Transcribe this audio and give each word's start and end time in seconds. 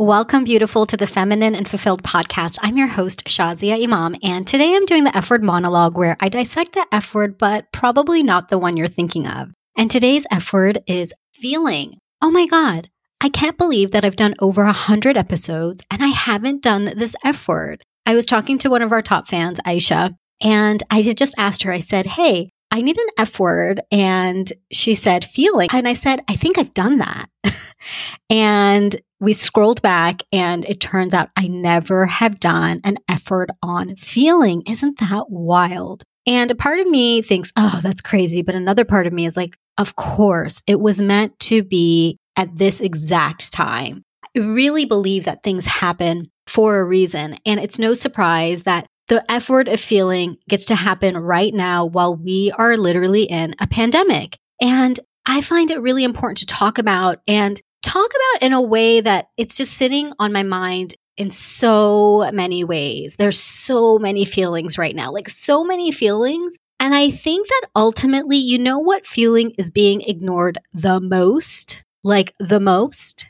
Welcome, 0.00 0.44
beautiful, 0.44 0.86
to 0.86 0.96
the 0.96 1.08
Feminine 1.08 1.56
and 1.56 1.68
Fulfilled 1.68 2.04
podcast. 2.04 2.58
I'm 2.62 2.76
your 2.76 2.86
host, 2.86 3.24
Shazia 3.24 3.82
Imam, 3.82 4.14
and 4.22 4.46
today 4.46 4.76
I'm 4.76 4.86
doing 4.86 5.02
the 5.02 5.16
F 5.16 5.28
word 5.28 5.42
monologue 5.42 5.98
where 5.98 6.16
I 6.20 6.28
dissect 6.28 6.74
the 6.74 6.86
F 6.92 7.12
word, 7.16 7.36
but 7.36 7.72
probably 7.72 8.22
not 8.22 8.48
the 8.48 8.58
one 8.58 8.76
you're 8.76 8.86
thinking 8.86 9.26
of. 9.26 9.48
And 9.76 9.90
today's 9.90 10.24
F 10.30 10.52
word 10.52 10.78
is 10.86 11.12
feeling. 11.32 11.98
Oh 12.22 12.30
my 12.30 12.46
God, 12.46 12.88
I 13.20 13.28
can't 13.28 13.58
believe 13.58 13.90
that 13.90 14.04
I've 14.04 14.14
done 14.14 14.36
over 14.38 14.62
100 14.62 15.16
episodes 15.16 15.82
and 15.90 16.00
I 16.00 16.10
haven't 16.10 16.62
done 16.62 16.92
this 16.96 17.16
F 17.24 17.48
word. 17.48 17.82
I 18.06 18.14
was 18.14 18.24
talking 18.24 18.56
to 18.58 18.70
one 18.70 18.82
of 18.82 18.92
our 18.92 19.02
top 19.02 19.26
fans, 19.26 19.58
Aisha, 19.66 20.14
and 20.40 20.80
I 20.92 21.02
just 21.02 21.34
asked 21.38 21.64
her, 21.64 21.72
I 21.72 21.80
said, 21.80 22.06
Hey, 22.06 22.50
I 22.70 22.82
need 22.82 22.98
an 22.98 23.08
F 23.18 23.40
word. 23.40 23.80
And 23.90 24.52
she 24.70 24.94
said, 24.94 25.24
feeling. 25.24 25.68
And 25.72 25.88
I 25.88 25.94
said, 25.94 26.20
I 26.28 26.36
think 26.36 26.58
I've 26.58 26.74
done 26.74 26.98
that. 26.98 27.26
and 28.30 28.94
we 29.20 29.32
scrolled 29.32 29.82
back 29.82 30.22
and 30.32 30.64
it 30.66 30.80
turns 30.80 31.12
out 31.12 31.30
I 31.36 31.48
never 31.48 32.06
have 32.06 32.40
done 32.40 32.80
an 32.84 32.98
F 33.08 33.30
word 33.30 33.50
on 33.62 33.96
feeling. 33.96 34.62
Isn't 34.66 34.98
that 35.00 35.26
wild? 35.28 36.04
And 36.26 36.50
a 36.50 36.54
part 36.54 36.78
of 36.78 36.86
me 36.86 37.22
thinks, 37.22 37.52
oh, 37.56 37.80
that's 37.82 38.00
crazy. 38.00 38.42
But 38.42 38.54
another 38.54 38.84
part 38.84 39.06
of 39.06 39.12
me 39.12 39.26
is 39.26 39.36
like, 39.36 39.56
of 39.78 39.96
course, 39.96 40.62
it 40.66 40.80
was 40.80 41.00
meant 41.00 41.38
to 41.40 41.62
be 41.62 42.18
at 42.36 42.56
this 42.56 42.80
exact 42.80 43.52
time. 43.52 44.02
I 44.36 44.40
really 44.40 44.84
believe 44.84 45.24
that 45.24 45.42
things 45.42 45.66
happen 45.66 46.30
for 46.46 46.78
a 46.78 46.84
reason. 46.84 47.36
And 47.46 47.58
it's 47.58 47.78
no 47.78 47.94
surprise 47.94 48.64
that 48.64 48.86
the 49.08 49.24
F 49.30 49.48
word 49.48 49.68
of 49.68 49.80
feeling 49.80 50.36
gets 50.48 50.66
to 50.66 50.74
happen 50.74 51.16
right 51.16 51.54
now 51.54 51.86
while 51.86 52.14
we 52.14 52.52
are 52.56 52.76
literally 52.76 53.24
in 53.24 53.54
a 53.58 53.66
pandemic. 53.66 54.36
And 54.60 55.00
I 55.24 55.40
find 55.40 55.70
it 55.70 55.80
really 55.80 56.04
important 56.04 56.38
to 56.38 56.46
talk 56.46 56.78
about 56.78 57.20
and 57.26 57.60
talk 57.82 58.10
about 58.10 58.46
in 58.46 58.52
a 58.52 58.62
way 58.62 59.00
that 59.00 59.28
it's 59.36 59.56
just 59.56 59.74
sitting 59.74 60.12
on 60.18 60.32
my 60.32 60.42
mind 60.42 60.94
in 61.16 61.30
so 61.30 62.30
many 62.32 62.64
ways. 62.64 63.16
There's 63.16 63.40
so 63.40 63.98
many 63.98 64.24
feelings 64.24 64.78
right 64.78 64.94
now, 64.94 65.12
like 65.12 65.28
so 65.28 65.64
many 65.64 65.90
feelings. 65.90 66.56
And 66.80 66.94
I 66.94 67.10
think 67.10 67.48
that 67.48 67.68
ultimately, 67.74 68.36
you 68.36 68.58
know 68.58 68.78
what 68.78 69.04
feeling 69.04 69.52
is 69.58 69.70
being 69.70 70.00
ignored 70.02 70.58
the 70.72 71.00
most? 71.00 71.84
Like 72.04 72.32
the 72.38 72.60
most 72.60 73.28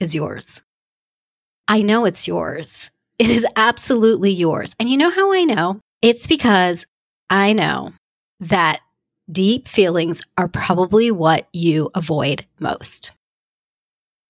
is 0.00 0.14
yours. 0.14 0.62
I 1.66 1.82
know 1.82 2.04
it's 2.04 2.28
yours. 2.28 2.90
It 3.18 3.30
is 3.30 3.46
absolutely 3.56 4.30
yours. 4.30 4.74
And 4.78 4.88
you 4.88 4.96
know 4.96 5.10
how 5.10 5.32
I 5.32 5.44
know? 5.44 5.80
It's 6.00 6.26
because 6.26 6.86
I 7.30 7.52
know 7.52 7.92
that 8.40 8.80
deep 9.32 9.68
feelings 9.68 10.22
are 10.38 10.48
probably 10.48 11.10
what 11.10 11.48
you 11.52 11.90
avoid 11.94 12.44
most. 12.58 13.12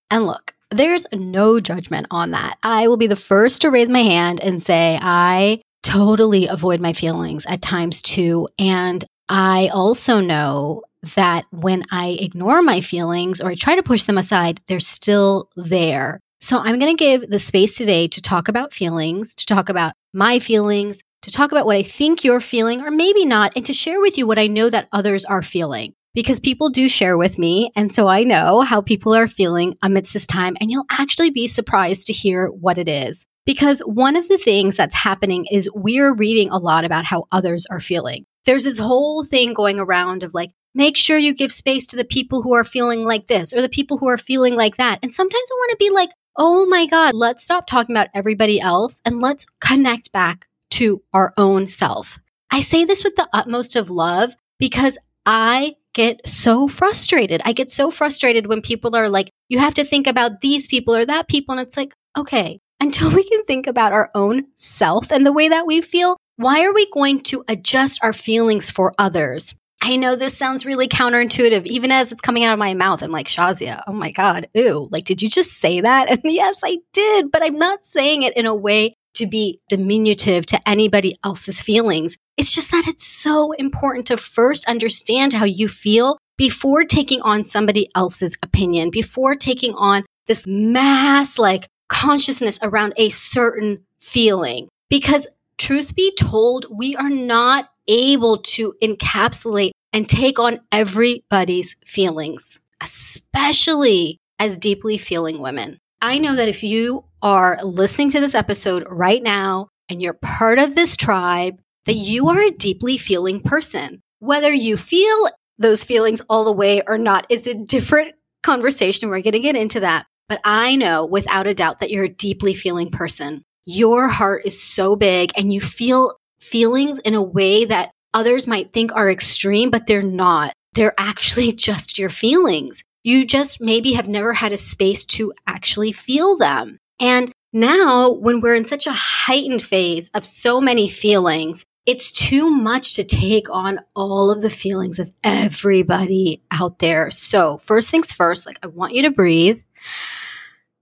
And 0.09 0.25
look, 0.25 0.53
there's 0.71 1.05
no 1.13 1.59
judgment 1.59 2.07
on 2.11 2.31
that. 2.31 2.55
I 2.63 2.87
will 2.87 2.97
be 2.97 3.07
the 3.07 3.15
first 3.15 3.61
to 3.61 3.71
raise 3.71 3.89
my 3.89 4.01
hand 4.01 4.41
and 4.41 4.61
say, 4.61 4.97
I 5.01 5.61
totally 5.83 6.47
avoid 6.47 6.79
my 6.79 6.93
feelings 6.93 7.45
at 7.47 7.61
times 7.61 8.01
too. 8.01 8.47
And 8.57 9.03
I 9.29 9.69
also 9.73 10.19
know 10.19 10.83
that 11.15 11.45
when 11.51 11.83
I 11.91 12.17
ignore 12.19 12.61
my 12.61 12.81
feelings 12.81 13.41
or 13.41 13.49
I 13.49 13.55
try 13.55 13.75
to 13.75 13.83
push 13.83 14.03
them 14.03 14.17
aside, 14.17 14.61
they're 14.67 14.79
still 14.79 15.49
there. 15.55 16.19
So 16.41 16.59
I'm 16.59 16.79
going 16.79 16.95
to 16.95 17.03
give 17.03 17.29
the 17.29 17.39
space 17.39 17.77
today 17.77 18.07
to 18.09 18.21
talk 18.21 18.47
about 18.47 18.73
feelings, 18.73 19.35
to 19.35 19.45
talk 19.45 19.69
about 19.69 19.93
my 20.13 20.39
feelings, 20.39 21.01
to 21.23 21.31
talk 21.31 21.51
about 21.51 21.65
what 21.65 21.75
I 21.75 21.83
think 21.83 22.23
you're 22.23 22.41
feeling, 22.41 22.81
or 22.81 22.91
maybe 22.91 23.25
not, 23.25 23.53
and 23.55 23.65
to 23.65 23.73
share 23.73 23.99
with 23.99 24.17
you 24.17 24.27
what 24.27 24.39
I 24.39 24.47
know 24.47 24.69
that 24.69 24.89
others 24.91 25.25
are 25.25 25.41
feeling. 25.41 25.93
Because 26.13 26.39
people 26.39 26.69
do 26.69 26.87
share 26.87 27.17
with 27.17 27.39
me. 27.39 27.71
And 27.75 27.91
so 27.91 28.07
I 28.07 28.23
know 28.23 28.61
how 28.61 28.81
people 28.81 29.15
are 29.15 29.27
feeling 29.27 29.75
amidst 29.81 30.13
this 30.13 30.27
time. 30.27 30.55
And 30.61 30.69
you'll 30.69 30.85
actually 30.91 31.31
be 31.31 31.47
surprised 31.47 32.05
to 32.05 32.13
hear 32.13 32.49
what 32.49 32.77
it 32.77 32.87
is. 32.87 33.25
Because 33.45 33.79
one 33.79 34.15
of 34.15 34.27
the 34.27 34.37
things 34.37 34.77
that's 34.77 34.93
happening 34.93 35.47
is 35.51 35.69
we're 35.73 36.13
reading 36.13 36.51
a 36.51 36.59
lot 36.59 36.85
about 36.85 37.05
how 37.05 37.25
others 37.31 37.65
are 37.71 37.79
feeling. 37.79 38.25
There's 38.45 38.65
this 38.65 38.77
whole 38.77 39.23
thing 39.25 39.55
going 39.55 39.79
around 39.79 40.21
of 40.21 40.35
like, 40.35 40.51
make 40.75 40.97
sure 40.97 41.17
you 41.17 41.33
give 41.33 41.51
space 41.51 41.87
to 41.87 41.95
the 41.95 42.05
people 42.05 42.43
who 42.43 42.53
are 42.53 42.63
feeling 42.63 43.05
like 43.05 43.25
this 43.25 43.51
or 43.51 43.61
the 43.61 43.69
people 43.69 43.97
who 43.97 44.07
are 44.07 44.17
feeling 44.17 44.55
like 44.55 44.77
that. 44.77 44.99
And 45.01 45.11
sometimes 45.11 45.49
I 45.51 45.55
want 45.55 45.71
to 45.71 45.77
be 45.77 45.89
like, 45.89 46.09
oh 46.37 46.67
my 46.67 46.85
God, 46.85 47.15
let's 47.15 47.43
stop 47.43 47.65
talking 47.65 47.95
about 47.95 48.09
everybody 48.13 48.59
else 48.59 49.01
and 49.03 49.19
let's 49.19 49.47
connect 49.59 50.11
back 50.11 50.47
to 50.73 51.01
our 51.13 51.33
own 51.37 51.67
self. 51.67 52.19
I 52.51 52.61
say 52.61 52.85
this 52.85 53.03
with 53.03 53.15
the 53.15 53.29
utmost 53.33 53.75
of 53.75 53.89
love 53.89 54.35
because 54.59 54.97
I 55.25 55.75
get 55.93 56.27
so 56.27 56.67
frustrated. 56.67 57.41
I 57.45 57.53
get 57.53 57.69
so 57.69 57.91
frustrated 57.91 58.47
when 58.47 58.61
people 58.61 58.95
are 58.95 59.09
like, 59.09 59.29
you 59.49 59.59
have 59.59 59.75
to 59.75 59.85
think 59.85 60.07
about 60.07 60.41
these 60.41 60.65
people 60.67 60.95
or 60.95 61.05
that 61.05 61.27
people. 61.27 61.53
And 61.53 61.61
it's 61.61 61.77
like, 61.77 61.93
okay, 62.17 62.59
until 62.79 63.11
we 63.13 63.23
can 63.23 63.43
think 63.45 63.67
about 63.67 63.93
our 63.93 64.09
own 64.15 64.47
self 64.57 65.11
and 65.11 65.25
the 65.25 65.31
way 65.31 65.47
that 65.47 65.67
we 65.67 65.81
feel, 65.81 66.17
why 66.37 66.65
are 66.65 66.73
we 66.73 66.89
going 66.91 67.21
to 67.23 67.43
adjust 67.47 68.03
our 68.03 68.13
feelings 68.13 68.71
for 68.71 68.93
others? 68.97 69.53
I 69.81 69.97
know 69.97 70.15
this 70.15 70.37
sounds 70.37 70.65
really 70.65 70.87
counterintuitive, 70.87 71.65
even 71.65 71.91
as 71.91 72.11
it's 72.11 72.21
coming 72.21 72.45
out 72.45 72.53
of 72.53 72.59
my 72.59 72.73
mouth. 72.73 73.03
I'm 73.03 73.11
like, 73.11 73.27
Shazia, 73.27 73.81
oh 73.85 73.91
my 73.91 74.11
God, 74.11 74.47
ew. 74.53 74.87
Like, 74.91 75.03
did 75.03 75.21
you 75.21 75.29
just 75.29 75.51
say 75.51 75.81
that? 75.81 76.09
And 76.23 76.31
yes, 76.31 76.61
I 76.63 76.77
did, 76.93 77.31
but 77.31 77.43
I'm 77.43 77.59
not 77.59 77.85
saying 77.85 78.23
it 78.23 78.35
in 78.37 78.45
a 78.45 78.55
way 78.55 78.95
to 79.13 79.27
be 79.27 79.59
diminutive 79.69 80.45
to 80.47 80.69
anybody 80.69 81.17
else's 81.23 81.61
feelings. 81.61 82.17
It's 82.37 82.53
just 82.53 82.71
that 82.71 82.87
it's 82.87 83.05
so 83.05 83.51
important 83.53 84.07
to 84.07 84.17
first 84.17 84.67
understand 84.67 85.33
how 85.33 85.45
you 85.45 85.67
feel 85.67 86.17
before 86.37 86.83
taking 86.83 87.21
on 87.21 87.43
somebody 87.43 87.89
else's 87.95 88.37
opinion, 88.41 88.89
before 88.89 89.35
taking 89.35 89.73
on 89.75 90.03
this 90.27 90.45
mass 90.47 91.37
like 91.37 91.67
consciousness 91.89 92.57
around 92.61 92.93
a 92.97 93.09
certain 93.09 93.83
feeling. 93.99 94.67
Because 94.89 95.27
truth 95.57 95.95
be 95.95 96.13
told, 96.15 96.65
we 96.71 96.95
are 96.95 97.09
not 97.09 97.69
able 97.87 98.37
to 98.37 98.73
encapsulate 98.81 99.71
and 99.91 100.09
take 100.09 100.39
on 100.39 100.59
everybody's 100.71 101.75
feelings, 101.85 102.59
especially 102.81 104.17
as 104.39 104.57
deeply 104.57 104.97
feeling 104.97 105.39
women. 105.39 105.79
I 106.01 106.17
know 106.17 106.35
that 106.35 106.49
if 106.49 106.63
you 106.63 107.05
are 107.23 107.57
listening 107.63 108.09
to 108.11 108.19
this 108.19 108.35
episode 108.35 108.85
right 108.89 109.23
now 109.23 109.69
and 109.89 110.01
you're 110.01 110.13
part 110.13 110.59
of 110.59 110.75
this 110.75 110.97
tribe, 110.97 111.55
that 111.85 111.95
you 111.95 112.29
are 112.29 112.39
a 112.39 112.51
deeply 112.51 112.97
feeling 112.97 113.41
person. 113.41 114.01
Whether 114.19 114.53
you 114.53 114.77
feel 114.77 115.29
those 115.57 115.83
feelings 115.83 116.21
all 116.29 116.43
the 116.43 116.51
way 116.51 116.81
or 116.85 116.97
not 116.97 117.25
is 117.29 117.47
a 117.47 117.53
different 117.53 118.13
conversation. 118.43 119.09
We're 119.09 119.21
going 119.21 119.33
to 119.33 119.39
get 119.39 119.55
into 119.55 119.79
that. 119.79 120.05
But 120.29 120.41
I 120.43 120.75
know 120.75 121.05
without 121.05 121.47
a 121.47 121.53
doubt 121.53 121.79
that 121.79 121.91
you're 121.91 122.05
a 122.05 122.09
deeply 122.09 122.53
feeling 122.53 122.91
person. 122.91 123.43
Your 123.65 124.09
heart 124.09 124.45
is 124.45 124.61
so 124.61 124.95
big 124.95 125.31
and 125.37 125.53
you 125.53 125.61
feel 125.61 126.15
feelings 126.41 126.99
in 126.99 127.15
a 127.15 127.23
way 127.23 127.65
that 127.65 127.91
others 128.13 128.47
might 128.47 128.73
think 128.73 128.93
are 128.93 129.09
extreme, 129.09 129.69
but 129.69 129.87
they're 129.87 130.01
not. 130.01 130.53
They're 130.73 130.95
actually 130.97 131.51
just 131.53 131.97
your 131.97 132.09
feelings. 132.09 132.83
You 133.03 133.25
just 133.25 133.61
maybe 133.61 133.93
have 133.93 134.07
never 134.07 134.33
had 134.33 134.51
a 134.51 134.57
space 134.57 135.05
to 135.05 135.33
actually 135.47 135.91
feel 135.91 136.37
them. 136.37 136.79
And 137.03 137.33
now, 137.51 138.11
when 138.11 138.39
we're 138.39 138.55
in 138.55 138.63
such 138.63 138.87
a 138.87 138.93
heightened 138.93 139.61
phase 139.61 140.09
of 140.13 140.25
so 140.25 140.61
many 140.61 140.87
feelings, 140.87 141.65
it's 141.85 142.09
too 142.13 142.49
much 142.49 142.95
to 142.95 143.03
take 143.03 143.53
on 143.53 143.81
all 143.93 144.31
of 144.31 144.41
the 144.41 144.49
feelings 144.49 144.99
of 144.99 145.11
everybody 145.21 146.41
out 146.49 146.79
there. 146.79 147.11
So, 147.11 147.57
first 147.57 147.91
things 147.91 148.13
first, 148.13 148.45
like 148.45 148.57
I 148.63 148.67
want 148.67 148.95
you 148.95 149.01
to 149.01 149.11
breathe. 149.11 149.61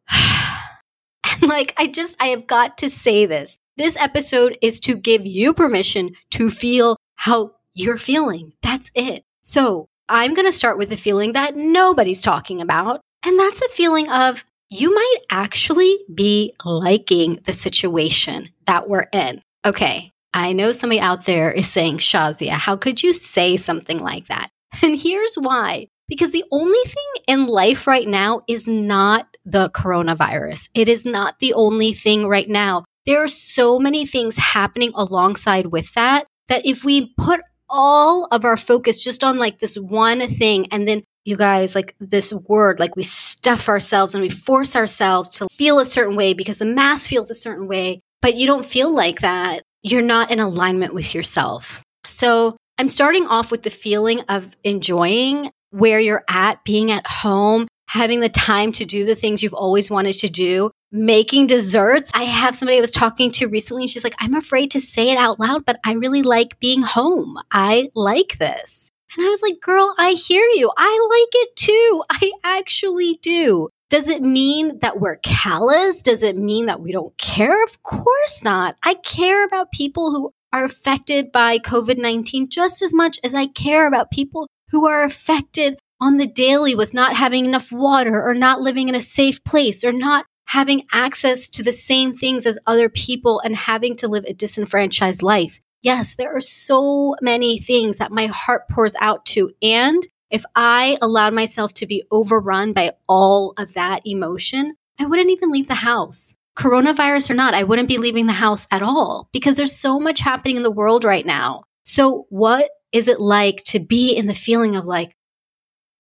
and 0.11 1.41
like 1.41 1.73
I 1.77 1.87
just 1.87 2.21
I 2.21 2.27
have 2.27 2.45
got 2.45 2.77
to 2.77 2.91
say 2.91 3.25
this. 3.25 3.57
This 3.77 3.97
episode 3.97 4.59
is 4.61 4.79
to 4.81 4.95
give 4.95 5.25
you 5.25 5.55
permission 5.55 6.11
to 6.31 6.51
feel 6.51 6.97
how 7.15 7.53
you're 7.73 7.97
feeling. 7.97 8.53
That's 8.61 8.91
it. 8.93 9.23
So, 9.41 9.87
I'm 10.07 10.35
going 10.35 10.45
to 10.45 10.51
start 10.51 10.77
with 10.77 10.91
a 10.91 10.97
feeling 10.97 11.33
that 11.33 11.55
nobody's 11.55 12.21
talking 12.21 12.61
about. 12.61 13.01
And 13.25 13.39
that's 13.39 13.59
the 13.59 13.69
feeling 13.73 14.11
of 14.11 14.45
you 14.71 14.95
might 14.95 15.17
actually 15.29 15.99
be 16.13 16.53
liking 16.63 17.37
the 17.45 17.53
situation 17.53 18.49
that 18.65 18.87
we're 18.89 19.07
in. 19.11 19.41
Okay. 19.65 20.11
I 20.33 20.53
know 20.53 20.71
somebody 20.71 21.01
out 21.01 21.25
there 21.25 21.51
is 21.51 21.67
saying, 21.67 21.97
Shazia, 21.97 22.51
how 22.51 22.77
could 22.77 23.03
you 23.03 23.13
say 23.13 23.57
something 23.57 23.99
like 23.99 24.27
that? 24.27 24.49
And 24.81 24.97
here's 24.97 25.35
why. 25.35 25.87
Because 26.07 26.31
the 26.31 26.45
only 26.51 26.79
thing 26.85 27.23
in 27.27 27.47
life 27.47 27.85
right 27.85 28.07
now 28.07 28.41
is 28.47 28.69
not 28.69 29.27
the 29.45 29.69
coronavirus. 29.71 30.69
It 30.73 30.87
is 30.87 31.05
not 31.05 31.39
the 31.39 31.53
only 31.53 31.93
thing 31.93 32.25
right 32.25 32.47
now. 32.47 32.85
There 33.05 33.21
are 33.21 33.27
so 33.27 33.77
many 33.77 34.05
things 34.05 34.37
happening 34.37 34.93
alongside 34.95 35.67
with 35.67 35.93
that 35.93 36.27
that 36.47 36.65
if 36.65 36.85
we 36.85 37.13
put 37.17 37.41
all 37.69 38.27
of 38.31 38.45
our 38.45 38.57
focus 38.57 39.03
just 39.03 39.23
on 39.23 39.37
like 39.37 39.59
this 39.59 39.75
one 39.75 40.21
thing 40.27 40.67
and 40.71 40.87
then 40.87 41.03
you 41.25 41.37
guys 41.37 41.75
like 41.75 41.95
this 41.99 42.33
word 42.33 42.79
like 42.79 42.95
we 42.95 43.03
stuff 43.03 43.69
ourselves 43.69 44.13
and 44.13 44.21
we 44.21 44.29
force 44.29 44.75
ourselves 44.75 45.29
to 45.29 45.47
feel 45.51 45.79
a 45.79 45.85
certain 45.85 46.15
way 46.15 46.33
because 46.33 46.57
the 46.57 46.65
mass 46.65 47.07
feels 47.07 47.29
a 47.29 47.35
certain 47.35 47.67
way 47.67 47.99
but 48.21 48.35
you 48.35 48.47
don't 48.47 48.65
feel 48.65 48.93
like 48.93 49.21
that 49.21 49.61
you're 49.81 50.01
not 50.01 50.31
in 50.31 50.39
alignment 50.39 50.93
with 50.93 51.13
yourself 51.13 51.83
so 52.05 52.55
i'm 52.77 52.89
starting 52.89 53.27
off 53.27 53.51
with 53.51 53.63
the 53.63 53.69
feeling 53.69 54.21
of 54.29 54.55
enjoying 54.63 55.51
where 55.71 55.99
you're 55.99 56.25
at 56.29 56.63
being 56.63 56.91
at 56.91 57.07
home 57.07 57.67
having 57.91 58.21
the 58.21 58.29
time 58.29 58.71
to 58.71 58.85
do 58.85 59.05
the 59.05 59.15
things 59.15 59.43
you've 59.43 59.53
always 59.53 59.91
wanted 59.91 60.13
to 60.13 60.29
do, 60.29 60.71
making 60.93 61.45
desserts. 61.45 62.09
I 62.13 62.23
have 62.23 62.55
somebody 62.55 62.77
I 62.77 62.81
was 62.81 62.89
talking 62.89 63.33
to 63.33 63.47
recently, 63.47 63.83
and 63.83 63.89
she's 63.89 64.05
like, 64.05 64.15
I'm 64.19 64.33
afraid 64.33 64.71
to 64.71 64.79
say 64.79 65.09
it 65.09 65.17
out 65.17 65.41
loud, 65.41 65.65
but 65.65 65.77
I 65.83 65.93
really 65.93 66.21
like 66.21 66.57
being 66.61 66.83
home. 66.83 67.37
I 67.51 67.89
like 67.93 68.37
this. 68.37 68.90
And 69.15 69.25
I 69.25 69.29
was 69.29 69.41
like, 69.41 69.59
girl, 69.59 69.93
I 69.97 70.11
hear 70.11 70.45
you. 70.55 70.71
I 70.77 71.07
like 71.09 71.43
it 71.43 71.55
too. 71.55 72.03
I 72.09 72.31
actually 72.43 73.19
do. 73.21 73.69
Does 73.89 74.07
it 74.07 74.21
mean 74.21 74.79
that 74.79 75.01
we're 75.01 75.17
callous? 75.17 76.01
Does 76.01 76.23
it 76.23 76.37
mean 76.37 76.67
that 76.67 76.79
we 76.79 76.93
don't 76.93 77.17
care? 77.17 77.61
Of 77.63 77.83
course 77.83 78.41
not. 78.41 78.77
I 78.83 78.93
care 78.93 79.43
about 79.43 79.71
people 79.71 80.11
who 80.11 80.33
are 80.53 80.63
affected 80.63 81.31
by 81.31 81.59
COVID 81.59 81.97
19 81.97 82.49
just 82.49 82.81
as 82.81 82.93
much 82.93 83.19
as 83.23 83.35
I 83.35 83.47
care 83.47 83.87
about 83.87 84.11
people 84.11 84.47
who 84.69 84.87
are 84.87 85.03
affected 85.03 85.77
on 85.99 86.17
the 86.17 86.27
daily 86.27 86.73
with 86.73 86.93
not 86.93 87.15
having 87.15 87.45
enough 87.45 87.71
water 87.71 88.23
or 88.23 88.33
not 88.33 88.61
living 88.61 88.89
in 88.89 88.95
a 88.95 89.01
safe 89.01 89.43
place 89.43 89.83
or 89.83 89.91
not 89.91 90.25
having 90.45 90.85
access 90.91 91.49
to 91.49 91.63
the 91.63 91.73
same 91.73 92.13
things 92.13 92.45
as 92.45 92.59
other 92.65 92.89
people 92.89 93.39
and 93.41 93.55
having 93.55 93.95
to 93.97 94.07
live 94.07 94.25
a 94.25 94.33
disenfranchised 94.33 95.21
life. 95.21 95.59
Yes, 95.81 96.15
there 96.15 96.35
are 96.35 96.41
so 96.41 97.15
many 97.21 97.59
things 97.59 97.97
that 97.97 98.11
my 98.11 98.27
heart 98.27 98.69
pours 98.69 98.95
out 98.99 99.25
to. 99.27 99.51
And 99.61 100.05
if 100.29 100.43
I 100.55 100.97
allowed 101.01 101.33
myself 101.33 101.73
to 101.75 101.87
be 101.87 102.03
overrun 102.11 102.73
by 102.73 102.93
all 103.09 103.53
of 103.57 103.73
that 103.73 104.05
emotion, 104.05 104.75
I 104.99 105.07
wouldn't 105.07 105.31
even 105.31 105.51
leave 105.51 105.67
the 105.67 105.73
house. 105.73 106.35
Coronavirus 106.55 107.31
or 107.31 107.33
not, 107.33 107.53
I 107.53 107.63
wouldn't 107.63 107.89
be 107.89 107.97
leaving 107.97 108.27
the 108.27 108.33
house 108.33 108.67
at 108.71 108.83
all 108.83 109.29
because 109.33 109.55
there's 109.55 109.75
so 109.75 109.99
much 109.99 110.19
happening 110.19 110.57
in 110.57 110.63
the 110.63 110.69
world 110.69 111.03
right 111.03 111.25
now. 111.25 111.63
So, 111.85 112.27
what 112.29 112.69
is 112.91 113.07
it 113.07 113.19
like 113.19 113.63
to 113.65 113.79
be 113.79 114.13
in 114.13 114.27
the 114.27 114.35
feeling 114.35 114.75
of 114.75 114.85
like, 114.85 115.15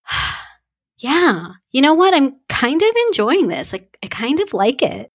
yeah, 0.97 1.47
you 1.71 1.81
know 1.81 1.95
what? 1.95 2.13
I'm 2.13 2.35
kind 2.49 2.81
of 2.81 2.95
enjoying 3.07 3.47
this. 3.47 3.73
Like, 3.73 3.97
I 4.03 4.07
kind 4.07 4.39
of 4.39 4.53
like 4.53 4.83
it. 4.83 5.09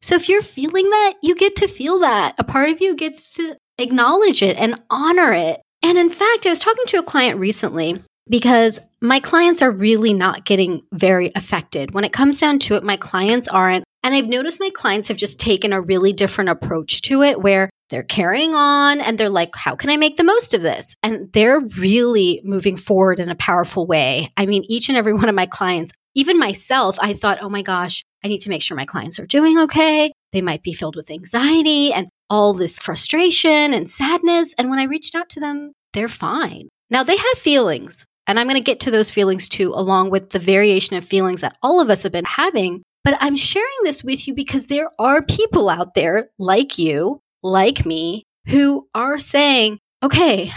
So 0.00 0.14
if 0.14 0.28
you're 0.28 0.42
feeling 0.42 0.88
that, 0.88 1.14
you 1.22 1.34
get 1.34 1.56
to 1.56 1.68
feel 1.68 2.00
that. 2.00 2.34
A 2.38 2.44
part 2.44 2.70
of 2.70 2.80
you 2.80 2.94
gets 2.94 3.34
to 3.34 3.56
acknowledge 3.78 4.42
it 4.42 4.56
and 4.56 4.80
honor 4.90 5.32
it. 5.32 5.60
And 5.82 5.98
in 5.98 6.10
fact, 6.10 6.46
I 6.46 6.50
was 6.50 6.58
talking 6.58 6.86
to 6.86 6.98
a 6.98 7.02
client 7.02 7.38
recently 7.38 8.02
because 8.28 8.80
my 9.00 9.20
clients 9.20 9.62
are 9.62 9.70
really 9.70 10.12
not 10.12 10.44
getting 10.44 10.82
very 10.92 11.30
affected. 11.34 11.94
When 11.94 12.04
it 12.04 12.12
comes 12.12 12.38
down 12.38 12.58
to 12.60 12.74
it, 12.74 12.82
my 12.82 12.96
clients 12.96 13.48
aren't. 13.48 13.84
And 14.02 14.14
I've 14.14 14.28
noticed 14.28 14.60
my 14.60 14.70
clients 14.70 15.08
have 15.08 15.16
just 15.16 15.40
taken 15.40 15.72
a 15.72 15.80
really 15.80 16.12
different 16.12 16.50
approach 16.50 17.02
to 17.02 17.22
it 17.22 17.40
where 17.40 17.70
they're 17.90 18.02
carrying 18.02 18.54
on 18.54 19.00
and 19.00 19.16
they're 19.16 19.30
like, 19.30 19.54
how 19.56 19.74
can 19.74 19.90
I 19.90 19.96
make 19.96 20.16
the 20.16 20.24
most 20.24 20.54
of 20.54 20.62
this? 20.62 20.94
And 21.02 21.32
they're 21.32 21.60
really 21.60 22.40
moving 22.44 22.76
forward 22.76 23.18
in 23.18 23.30
a 23.30 23.34
powerful 23.34 23.86
way. 23.86 24.32
I 24.36 24.46
mean, 24.46 24.64
each 24.68 24.88
and 24.88 24.98
every 24.98 25.12
one 25.14 25.28
of 25.28 25.34
my 25.34 25.46
clients, 25.46 25.92
even 26.14 26.38
myself, 26.38 26.98
I 27.00 27.14
thought, 27.14 27.38
oh 27.40 27.48
my 27.48 27.62
gosh, 27.62 28.04
I 28.24 28.28
need 28.28 28.40
to 28.42 28.50
make 28.50 28.62
sure 28.62 28.76
my 28.76 28.84
clients 28.84 29.18
are 29.18 29.26
doing 29.26 29.58
okay. 29.60 30.12
They 30.32 30.42
might 30.42 30.62
be 30.62 30.74
filled 30.74 30.96
with 30.96 31.10
anxiety 31.10 31.92
and 31.92 32.08
all 32.30 32.54
this 32.54 32.78
frustration 32.78 33.74
and 33.74 33.88
sadness. 33.88 34.54
And 34.58 34.70
when 34.70 34.78
I 34.78 34.84
reached 34.84 35.14
out 35.14 35.28
to 35.30 35.40
them, 35.40 35.72
they're 35.92 36.08
fine. 36.08 36.68
Now 36.90 37.02
they 37.02 37.16
have 37.16 37.38
feelings. 37.38 38.04
And 38.26 38.38
I'm 38.38 38.46
going 38.46 38.56
to 38.56 38.64
get 38.64 38.80
to 38.80 38.90
those 38.90 39.10
feelings 39.10 39.48
too, 39.48 39.72
along 39.74 40.10
with 40.10 40.30
the 40.30 40.38
variation 40.38 40.96
of 40.96 41.04
feelings 41.04 41.40
that 41.40 41.56
all 41.62 41.80
of 41.80 41.88
us 41.88 42.02
have 42.02 42.12
been 42.12 42.26
having. 42.26 42.82
But 43.02 43.16
I'm 43.20 43.36
sharing 43.36 43.68
this 43.84 44.04
with 44.04 44.28
you 44.28 44.34
because 44.34 44.66
there 44.66 44.90
are 44.98 45.22
people 45.22 45.70
out 45.70 45.94
there 45.94 46.28
like 46.38 46.78
you, 46.78 47.20
like 47.42 47.86
me, 47.86 48.24
who 48.46 48.86
are 48.94 49.18
saying, 49.18 49.78
okay, 50.02 50.52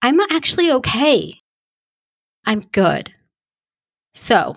I'm 0.00 0.20
actually 0.20 0.70
okay. 0.70 1.34
I'm 2.46 2.60
good. 2.60 3.12
So, 4.14 4.56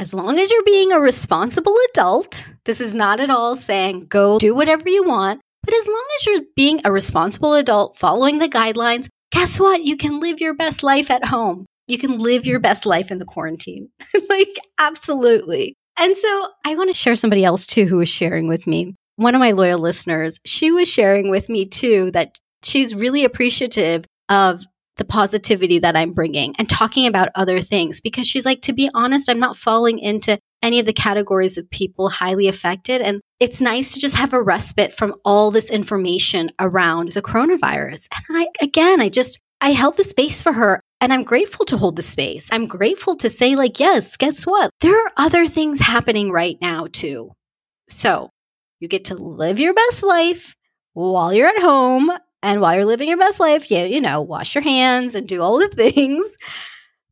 as 0.00 0.14
long 0.14 0.38
as 0.38 0.50
you're 0.50 0.64
being 0.64 0.92
a 0.92 0.98
responsible 0.98 1.76
adult, 1.90 2.48
this 2.64 2.80
is 2.80 2.94
not 2.94 3.20
at 3.20 3.28
all 3.28 3.54
saying 3.54 4.06
go 4.08 4.38
do 4.38 4.54
whatever 4.54 4.88
you 4.88 5.04
want, 5.04 5.42
but 5.62 5.74
as 5.74 5.86
long 5.86 6.06
as 6.18 6.26
you're 6.26 6.40
being 6.56 6.80
a 6.84 6.90
responsible 6.90 7.52
adult, 7.52 7.98
following 7.98 8.38
the 8.38 8.48
guidelines, 8.48 9.08
guess 9.30 9.60
what? 9.60 9.84
You 9.84 9.98
can 9.98 10.18
live 10.18 10.40
your 10.40 10.54
best 10.54 10.82
life 10.82 11.10
at 11.10 11.26
home. 11.26 11.66
You 11.86 11.98
can 11.98 12.16
live 12.16 12.46
your 12.46 12.60
best 12.60 12.86
life 12.86 13.10
in 13.10 13.18
the 13.18 13.26
quarantine. 13.26 13.90
like, 14.30 14.56
absolutely. 14.78 15.74
And 15.98 16.16
so 16.16 16.48
I 16.64 16.74
want 16.76 16.90
to 16.90 16.96
share 16.96 17.14
somebody 17.14 17.44
else 17.44 17.66
too 17.66 17.84
who 17.84 17.98
was 17.98 18.08
sharing 18.08 18.48
with 18.48 18.66
me. 18.66 18.94
One 19.16 19.34
of 19.34 19.40
my 19.40 19.50
loyal 19.50 19.80
listeners, 19.80 20.38
she 20.46 20.72
was 20.72 20.88
sharing 20.88 21.28
with 21.28 21.50
me 21.50 21.66
too 21.66 22.10
that 22.12 22.38
she's 22.62 22.94
really 22.94 23.26
appreciative 23.26 24.06
of 24.30 24.64
the 25.00 25.04
positivity 25.06 25.78
that 25.78 25.96
I'm 25.96 26.12
bringing 26.12 26.54
and 26.58 26.68
talking 26.68 27.06
about 27.06 27.30
other 27.34 27.58
things 27.58 28.02
because 28.02 28.28
she's 28.28 28.44
like, 28.44 28.60
to 28.62 28.74
be 28.74 28.90
honest, 28.92 29.30
I'm 29.30 29.40
not 29.40 29.56
falling 29.56 29.98
into 29.98 30.38
any 30.62 30.78
of 30.78 30.84
the 30.84 30.92
categories 30.92 31.56
of 31.56 31.70
people 31.70 32.10
highly 32.10 32.48
affected. 32.48 33.00
And 33.00 33.22
it's 33.40 33.62
nice 33.62 33.94
to 33.94 33.98
just 33.98 34.14
have 34.16 34.34
a 34.34 34.42
respite 34.42 34.92
from 34.92 35.14
all 35.24 35.50
this 35.50 35.70
information 35.70 36.50
around 36.60 37.12
the 37.12 37.22
coronavirus. 37.22 38.08
And 38.28 38.38
I, 38.38 38.46
again, 38.60 39.00
I 39.00 39.08
just, 39.08 39.40
I 39.62 39.70
held 39.70 39.96
the 39.96 40.04
space 40.04 40.42
for 40.42 40.52
her 40.52 40.82
and 41.00 41.14
I'm 41.14 41.24
grateful 41.24 41.64
to 41.66 41.78
hold 41.78 41.96
the 41.96 42.02
space. 42.02 42.50
I'm 42.52 42.66
grateful 42.66 43.16
to 43.16 43.30
say, 43.30 43.56
like, 43.56 43.80
yes, 43.80 44.18
guess 44.18 44.44
what? 44.44 44.70
There 44.80 44.94
are 44.94 45.12
other 45.16 45.46
things 45.46 45.80
happening 45.80 46.30
right 46.30 46.58
now 46.60 46.88
too. 46.92 47.32
So 47.88 48.28
you 48.80 48.88
get 48.88 49.06
to 49.06 49.14
live 49.14 49.58
your 49.58 49.72
best 49.72 50.02
life 50.02 50.54
while 50.92 51.32
you're 51.32 51.48
at 51.48 51.62
home. 51.62 52.10
And 52.42 52.60
while 52.60 52.74
you're 52.74 52.86
living 52.86 53.08
your 53.08 53.18
best 53.18 53.40
life, 53.40 53.70
you, 53.70 53.80
you 53.84 54.00
know, 54.00 54.20
wash 54.20 54.54
your 54.54 54.62
hands 54.62 55.14
and 55.14 55.28
do 55.28 55.42
all 55.42 55.58
the 55.58 55.68
things. 55.74 56.36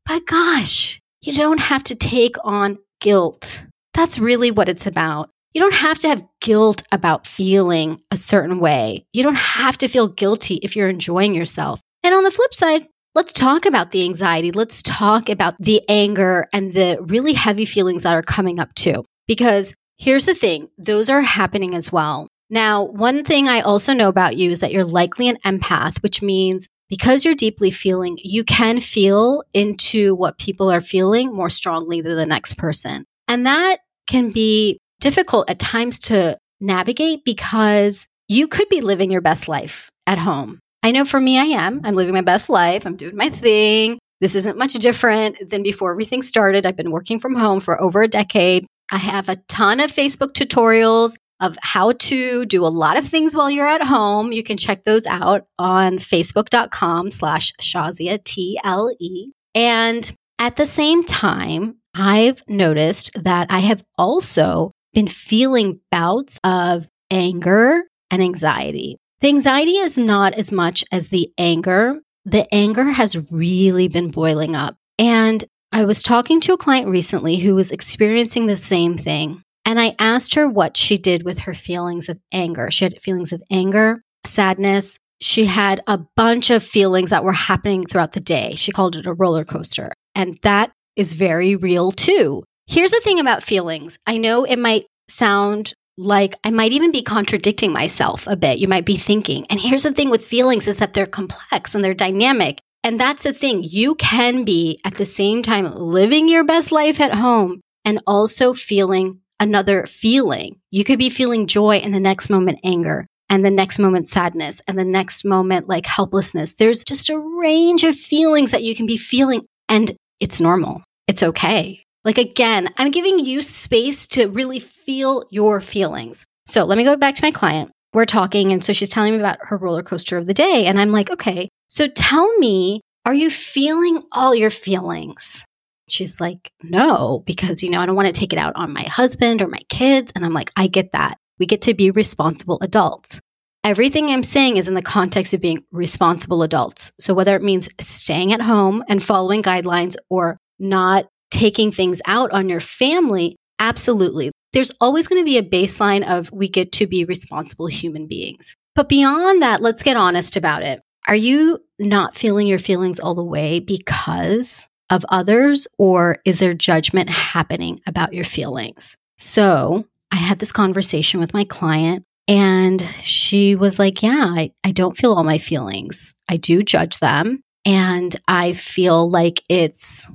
But 0.06 0.26
gosh, 0.26 1.00
you 1.20 1.34
don't 1.34 1.60
have 1.60 1.84
to 1.84 1.94
take 1.94 2.36
on 2.44 2.78
guilt. 3.00 3.64
That's 3.94 4.18
really 4.18 4.50
what 4.50 4.68
it's 4.68 4.86
about. 4.86 5.30
You 5.54 5.60
don't 5.60 5.74
have 5.74 5.98
to 6.00 6.08
have 6.08 6.24
guilt 6.40 6.82
about 6.92 7.26
feeling 7.26 8.00
a 8.10 8.16
certain 8.16 8.60
way. 8.60 9.06
You 9.12 9.22
don't 9.22 9.34
have 9.34 9.78
to 9.78 9.88
feel 9.88 10.08
guilty 10.08 10.56
if 10.56 10.76
you're 10.76 10.88
enjoying 10.88 11.34
yourself. 11.34 11.80
And 12.02 12.14
on 12.14 12.22
the 12.22 12.30
flip 12.30 12.54
side, 12.54 12.86
let's 13.14 13.32
talk 13.32 13.66
about 13.66 13.90
the 13.90 14.04
anxiety. 14.04 14.52
Let's 14.52 14.82
talk 14.82 15.28
about 15.28 15.56
the 15.58 15.82
anger 15.88 16.46
and 16.52 16.72
the 16.72 16.98
really 17.00 17.32
heavy 17.32 17.64
feelings 17.64 18.04
that 18.04 18.14
are 18.14 18.22
coming 18.22 18.58
up 18.58 18.74
too. 18.74 19.04
Because 19.26 19.72
here's 19.96 20.26
the 20.26 20.34
thing 20.34 20.68
those 20.78 21.10
are 21.10 21.22
happening 21.22 21.74
as 21.74 21.90
well. 21.90 22.28
Now, 22.50 22.84
one 22.84 23.24
thing 23.24 23.48
I 23.48 23.60
also 23.60 23.92
know 23.92 24.08
about 24.08 24.36
you 24.36 24.50
is 24.50 24.60
that 24.60 24.72
you're 24.72 24.84
likely 24.84 25.28
an 25.28 25.38
empath, 25.44 26.02
which 26.02 26.22
means 26.22 26.68
because 26.88 27.24
you're 27.24 27.34
deeply 27.34 27.70
feeling, 27.70 28.18
you 28.22 28.44
can 28.44 28.80
feel 28.80 29.42
into 29.52 30.14
what 30.14 30.38
people 30.38 30.70
are 30.70 30.80
feeling 30.80 31.34
more 31.34 31.50
strongly 31.50 32.00
than 32.00 32.16
the 32.16 32.24
next 32.24 32.54
person. 32.54 33.04
And 33.26 33.46
that 33.46 33.80
can 34.06 34.30
be 34.30 34.78
difficult 35.00 35.50
at 35.50 35.58
times 35.58 35.98
to 35.98 36.38
navigate 36.60 37.24
because 37.24 38.06
you 38.26 38.48
could 38.48 38.68
be 38.68 38.80
living 38.80 39.10
your 39.10 39.20
best 39.20 39.48
life 39.48 39.90
at 40.06 40.18
home. 40.18 40.60
I 40.82 40.90
know 40.90 41.04
for 41.04 41.20
me, 41.20 41.38
I 41.38 41.44
am. 41.44 41.80
I'm 41.84 41.94
living 41.94 42.14
my 42.14 42.22
best 42.22 42.48
life. 42.48 42.86
I'm 42.86 42.96
doing 42.96 43.16
my 43.16 43.28
thing. 43.28 43.98
This 44.20 44.34
isn't 44.34 44.58
much 44.58 44.72
different 44.74 45.50
than 45.50 45.62
before 45.62 45.92
everything 45.92 46.22
started. 46.22 46.64
I've 46.64 46.76
been 46.76 46.90
working 46.90 47.20
from 47.20 47.36
home 47.36 47.60
for 47.60 47.80
over 47.80 48.02
a 48.02 48.08
decade. 48.08 48.66
I 48.90 48.96
have 48.96 49.28
a 49.28 49.36
ton 49.48 49.80
of 49.80 49.92
Facebook 49.92 50.32
tutorials 50.32 51.16
of 51.40 51.56
how 51.62 51.92
to 51.92 52.44
do 52.46 52.64
a 52.64 52.68
lot 52.68 52.96
of 52.96 53.06
things 53.06 53.34
while 53.34 53.50
you're 53.50 53.66
at 53.66 53.82
home. 53.82 54.32
You 54.32 54.42
can 54.42 54.56
check 54.56 54.84
those 54.84 55.06
out 55.06 55.46
on 55.58 55.98
facebook.com 55.98 57.10
slash 57.10 57.52
Shazia, 57.60 58.22
T-L-E. 58.22 59.32
And 59.54 60.12
at 60.38 60.56
the 60.56 60.66
same 60.66 61.04
time, 61.04 61.76
I've 61.94 62.42
noticed 62.48 63.10
that 63.22 63.48
I 63.50 63.60
have 63.60 63.82
also 63.96 64.72
been 64.94 65.08
feeling 65.08 65.80
bouts 65.90 66.38
of 66.44 66.86
anger 67.10 67.82
and 68.10 68.22
anxiety. 68.22 68.96
The 69.20 69.28
anxiety 69.28 69.78
is 69.78 69.98
not 69.98 70.34
as 70.34 70.52
much 70.52 70.84
as 70.92 71.08
the 71.08 71.30
anger. 71.38 72.00
The 72.24 72.52
anger 72.54 72.84
has 72.84 73.16
really 73.30 73.88
been 73.88 74.10
boiling 74.10 74.54
up. 74.54 74.76
And 74.98 75.44
I 75.72 75.84
was 75.84 76.02
talking 76.02 76.40
to 76.42 76.52
a 76.52 76.58
client 76.58 76.88
recently 76.88 77.36
who 77.36 77.54
was 77.54 77.70
experiencing 77.70 78.46
the 78.46 78.56
same 78.56 78.96
thing. 78.96 79.42
And 79.68 79.78
I 79.78 79.94
asked 79.98 80.34
her 80.34 80.48
what 80.48 80.78
she 80.78 80.96
did 80.96 81.24
with 81.24 81.40
her 81.40 81.52
feelings 81.52 82.08
of 82.08 82.18
anger. 82.32 82.70
She 82.70 82.86
had 82.86 83.02
feelings 83.02 83.34
of 83.34 83.42
anger, 83.50 84.02
sadness. 84.24 84.98
She 85.20 85.44
had 85.44 85.82
a 85.86 85.98
bunch 86.16 86.48
of 86.48 86.64
feelings 86.64 87.10
that 87.10 87.22
were 87.22 87.34
happening 87.34 87.84
throughout 87.84 88.12
the 88.12 88.20
day. 88.20 88.54
She 88.56 88.72
called 88.72 88.96
it 88.96 89.04
a 89.04 89.12
roller 89.12 89.44
coaster. 89.44 89.92
And 90.14 90.38
that 90.42 90.72
is 90.96 91.12
very 91.12 91.54
real 91.54 91.92
too. 91.92 92.44
Here's 92.66 92.92
the 92.92 93.00
thing 93.04 93.20
about 93.20 93.42
feelings 93.42 93.98
I 94.06 94.16
know 94.16 94.44
it 94.44 94.58
might 94.58 94.86
sound 95.10 95.74
like 95.98 96.34
I 96.44 96.50
might 96.50 96.72
even 96.72 96.90
be 96.90 97.02
contradicting 97.02 97.70
myself 97.70 98.26
a 98.26 98.38
bit. 98.38 98.58
You 98.58 98.68
might 98.68 98.86
be 98.86 98.96
thinking. 98.96 99.44
And 99.50 99.60
here's 99.60 99.82
the 99.82 99.92
thing 99.92 100.08
with 100.08 100.24
feelings 100.24 100.66
is 100.66 100.78
that 100.78 100.94
they're 100.94 101.04
complex 101.04 101.74
and 101.74 101.84
they're 101.84 101.92
dynamic. 101.92 102.62
And 102.82 102.98
that's 102.98 103.24
the 103.24 103.34
thing. 103.34 103.62
You 103.64 103.96
can 103.96 104.46
be 104.46 104.80
at 104.86 104.94
the 104.94 105.04
same 105.04 105.42
time 105.42 105.70
living 105.74 106.26
your 106.26 106.44
best 106.44 106.72
life 106.72 107.02
at 107.02 107.12
home 107.12 107.60
and 107.84 108.00
also 108.06 108.54
feeling 108.54 109.20
another 109.40 109.86
feeling. 109.86 110.58
You 110.70 110.84
could 110.84 110.98
be 110.98 111.10
feeling 111.10 111.46
joy 111.46 111.76
and 111.76 111.94
the 111.94 112.00
next 112.00 112.30
moment 112.30 112.60
anger 112.64 113.06
and 113.28 113.44
the 113.44 113.50
next 113.50 113.78
moment 113.78 114.08
sadness 114.08 114.60
and 114.66 114.78
the 114.78 114.84
next 114.84 115.24
moment 115.24 115.68
like 115.68 115.86
helplessness. 115.86 116.54
There's 116.54 116.84
just 116.84 117.10
a 117.10 117.18
range 117.18 117.84
of 117.84 117.96
feelings 117.96 118.50
that 118.50 118.62
you 118.62 118.74
can 118.74 118.86
be 118.86 118.96
feeling 118.96 119.42
and 119.68 119.94
it's 120.20 120.40
normal. 120.40 120.82
It's 121.06 121.22
okay. 121.22 121.82
Like, 122.04 122.18
again, 122.18 122.68
I'm 122.76 122.90
giving 122.90 123.24
you 123.24 123.42
space 123.42 124.06
to 124.08 124.28
really 124.28 124.60
feel 124.60 125.24
your 125.30 125.60
feelings. 125.60 126.24
So 126.46 126.64
let 126.64 126.78
me 126.78 126.84
go 126.84 126.96
back 126.96 127.14
to 127.16 127.24
my 127.24 127.30
client. 127.30 127.70
We're 127.92 128.06
talking, 128.06 128.52
and 128.52 128.64
so 128.64 128.72
she's 128.72 128.88
telling 128.88 129.12
me 129.12 129.18
about 129.18 129.38
her 129.42 129.56
roller 129.56 129.82
coaster 129.82 130.16
of 130.16 130.26
the 130.26 130.34
day. 130.34 130.66
And 130.66 130.80
I'm 130.80 130.92
like, 130.92 131.10
okay, 131.10 131.48
so 131.68 131.88
tell 131.88 132.34
me, 132.38 132.80
are 133.04 133.14
you 133.14 133.30
feeling 133.30 134.02
all 134.12 134.34
your 134.34 134.50
feelings? 134.50 135.44
She's 135.90 136.20
like, 136.20 136.52
no, 136.62 137.22
because, 137.26 137.62
you 137.62 137.70
know, 137.70 137.80
I 137.80 137.86
don't 137.86 137.96
want 137.96 138.06
to 138.06 138.18
take 138.18 138.32
it 138.32 138.38
out 138.38 138.56
on 138.56 138.72
my 138.72 138.82
husband 138.82 139.42
or 139.42 139.48
my 139.48 139.62
kids. 139.68 140.12
And 140.14 140.24
I'm 140.24 140.34
like, 140.34 140.52
I 140.56 140.66
get 140.66 140.92
that. 140.92 141.18
We 141.38 141.46
get 141.46 141.62
to 141.62 141.74
be 141.74 141.90
responsible 141.90 142.58
adults. 142.62 143.20
Everything 143.64 144.10
I'm 144.10 144.22
saying 144.22 144.56
is 144.56 144.68
in 144.68 144.74
the 144.74 144.82
context 144.82 145.34
of 145.34 145.40
being 145.40 145.64
responsible 145.72 146.42
adults. 146.42 146.92
So 146.98 147.12
whether 147.12 147.34
it 147.36 147.42
means 147.42 147.68
staying 147.80 148.32
at 148.32 148.40
home 148.40 148.84
and 148.88 149.02
following 149.02 149.42
guidelines 149.42 149.96
or 150.08 150.38
not 150.58 151.06
taking 151.30 151.70
things 151.70 152.00
out 152.06 152.30
on 152.32 152.48
your 152.48 152.60
family, 152.60 153.36
absolutely. 153.58 154.30
There's 154.52 154.72
always 154.80 155.06
going 155.06 155.20
to 155.20 155.24
be 155.24 155.38
a 155.38 155.42
baseline 155.42 156.08
of 156.08 156.32
we 156.32 156.48
get 156.48 156.72
to 156.72 156.86
be 156.86 157.04
responsible 157.04 157.66
human 157.66 158.06
beings. 158.06 158.56
But 158.74 158.88
beyond 158.88 159.42
that, 159.42 159.60
let's 159.60 159.82
get 159.82 159.96
honest 159.96 160.36
about 160.36 160.62
it. 160.62 160.80
Are 161.06 161.16
you 161.16 161.58
not 161.78 162.16
feeling 162.16 162.46
your 162.46 162.58
feelings 162.58 163.00
all 163.00 163.14
the 163.14 163.24
way 163.24 163.60
because 163.60 164.66
of 164.90 165.04
others, 165.08 165.66
or 165.78 166.16
is 166.24 166.38
there 166.38 166.54
judgment 166.54 167.10
happening 167.10 167.80
about 167.86 168.12
your 168.14 168.24
feelings? 168.24 168.96
So 169.18 169.86
I 170.12 170.16
had 170.16 170.38
this 170.38 170.52
conversation 170.52 171.20
with 171.20 171.34
my 171.34 171.44
client, 171.44 172.04
and 172.26 172.82
she 173.02 173.54
was 173.54 173.78
like, 173.78 174.02
Yeah, 174.02 174.32
I, 174.36 174.52
I 174.64 174.72
don't 174.72 174.96
feel 174.96 175.12
all 175.12 175.24
my 175.24 175.38
feelings. 175.38 176.14
I 176.28 176.36
do 176.36 176.62
judge 176.62 176.98
them, 176.98 177.42
and 177.64 178.14
I 178.26 178.52
feel 178.52 179.10
like 179.10 179.42
it's 179.48 180.06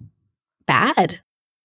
bad 0.68 1.20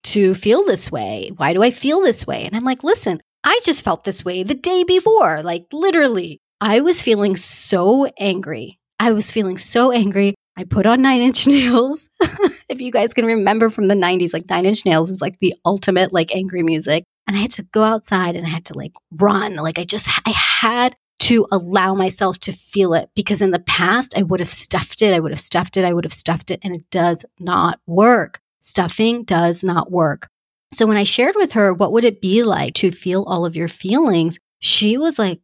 to 0.05 0.35
feel 0.35 0.65
this 0.65 0.91
way. 0.91 1.31
Why 1.37 1.53
do 1.53 1.62
I 1.62 1.71
feel 1.71 2.00
this 2.03 2.27
way? 2.27 2.45
And 2.45 2.57
I'm 2.57 2.65
like, 2.65 2.83
Listen, 2.83 3.21
I 3.45 3.61
just 3.65 3.85
felt 3.85 4.05
this 4.05 4.25
way 4.25 4.43
the 4.43 4.55
day 4.55 4.85
before, 4.85 5.43
like 5.43 5.67
literally. 5.73 6.41
I 6.61 6.81
was 6.81 7.00
feeling 7.00 7.37
so 7.37 8.07
angry. 8.19 8.81
I 8.99 9.12
was 9.12 9.31
feeling 9.31 9.59
so 9.59 9.93
angry. 9.93 10.35
I 10.59 10.65
put 10.65 10.87
on 10.87 11.03
Nine 11.03 11.21
Inch 11.21 11.47
Nails. 11.47 12.11
if 12.69 12.81
you 12.81 12.91
guys 12.91 13.15
can 13.15 13.25
remember 13.25 13.71
from 13.71 13.87
the 13.87 13.95
90s, 13.95 14.33
like 14.33 14.50
Nine 14.50 14.67
Inch 14.67 14.85
Nails 14.85 15.09
is 15.09 15.21
like 15.21 15.38
the 15.41 15.55
ultimate 15.65 16.12
like 16.12 16.35
angry 16.35 16.65
music. 16.65 17.05
And 17.29 17.37
I 17.37 17.41
had 17.41 17.53
to 17.53 17.62
go 17.62 17.85
outside 17.85 18.35
and 18.35 18.45
I 18.45 18.50
had 18.50 18.65
to 18.67 18.75
like 18.77 18.91
run. 19.12 19.55
Like 19.55 19.79
I 19.79 19.85
just, 19.85 20.09
I 20.27 20.31
had 20.31 20.97
to 21.21 21.47
allow 21.53 21.95
myself 21.95 22.41
to 22.41 22.53
feel 22.53 22.93
it 22.95 23.09
because 23.15 23.41
in 23.41 23.53
the 23.53 23.61
past 23.61 24.15
I 24.17 24.25
would 24.25 24.41
have 24.41 24.50
stuffed 24.50 25.00
it. 25.00 25.15
I 25.15 25.21
would 25.21 25.31
have 25.31 25.38
stuffed 25.38 25.77
it. 25.77 25.85
I 25.85 25.93
would 25.93 26.05
have 26.05 26.12
stuffed 26.12 26.50
it 26.50 26.59
and 26.65 26.75
it 26.75 26.91
does 26.91 27.25
not 27.38 27.79
work. 27.87 28.41
Stuffing 28.61 29.23
does 29.23 29.62
not 29.62 29.93
work. 29.93 30.29
So 30.75 30.87
when 30.87 30.97
I 30.97 31.05
shared 31.05 31.37
with 31.37 31.53
her, 31.53 31.73
what 31.73 31.93
would 31.93 32.05
it 32.05 32.21
be 32.21 32.43
like 32.43 32.75
to 32.75 32.91
feel 32.91 33.23
all 33.29 33.47
of 33.47 33.55
your 33.55 33.69
feelings? 33.69 34.41
She 34.59 34.99
was 34.99 35.21
like, 35.21 35.41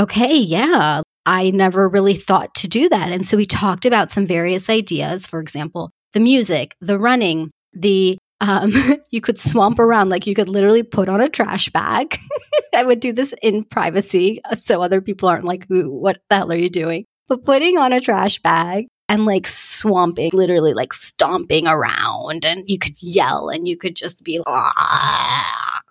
okay, 0.00 0.36
yeah, 0.36 1.02
I 1.28 1.50
never 1.50 1.86
really 1.86 2.14
thought 2.14 2.54
to 2.54 2.68
do 2.68 2.88
that. 2.88 3.12
And 3.12 3.24
so 3.24 3.36
we 3.36 3.44
talked 3.44 3.84
about 3.84 4.10
some 4.10 4.26
various 4.26 4.70
ideas. 4.70 5.26
For 5.26 5.40
example, 5.40 5.90
the 6.14 6.20
music, 6.20 6.74
the 6.80 6.98
running, 6.98 7.50
the 7.74 8.16
um, 8.40 8.72
you 9.10 9.20
could 9.20 9.38
swamp 9.38 9.78
around 9.78 10.08
like 10.08 10.26
you 10.26 10.34
could 10.34 10.48
literally 10.48 10.82
put 10.82 11.10
on 11.10 11.20
a 11.20 11.28
trash 11.28 11.68
bag. 11.68 12.18
I 12.74 12.82
would 12.82 13.00
do 13.00 13.12
this 13.12 13.34
in 13.42 13.64
privacy 13.64 14.40
so 14.56 14.80
other 14.80 15.02
people 15.02 15.28
aren't 15.28 15.44
like, 15.44 15.66
what 15.68 16.16
the 16.30 16.36
hell 16.36 16.50
are 16.50 16.56
you 16.56 16.70
doing? 16.70 17.04
But 17.28 17.44
putting 17.44 17.76
on 17.76 17.92
a 17.92 18.00
trash 18.00 18.40
bag 18.40 18.86
and 19.10 19.26
like 19.26 19.46
swamping, 19.46 20.30
literally 20.32 20.72
like 20.72 20.94
stomping 20.94 21.66
around, 21.66 22.46
and 22.46 22.64
you 22.66 22.78
could 22.78 22.96
yell 23.02 23.50
and 23.50 23.68
you 23.68 23.76
could 23.76 23.96
just 23.96 24.24
be, 24.24 24.40
ah, 24.46 25.82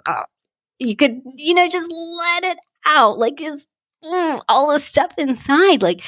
you 0.80 0.96
could, 0.96 1.22
you 1.36 1.54
know, 1.54 1.68
just 1.70 1.92
let 1.92 2.44
it 2.44 2.58
out. 2.88 3.20
Like 3.20 3.38
just 3.38 3.68
mm, 4.08 4.42
all 4.48 4.72
the 4.72 4.80
stuff 4.80 5.12
inside. 5.18 5.82
Like, 5.82 6.02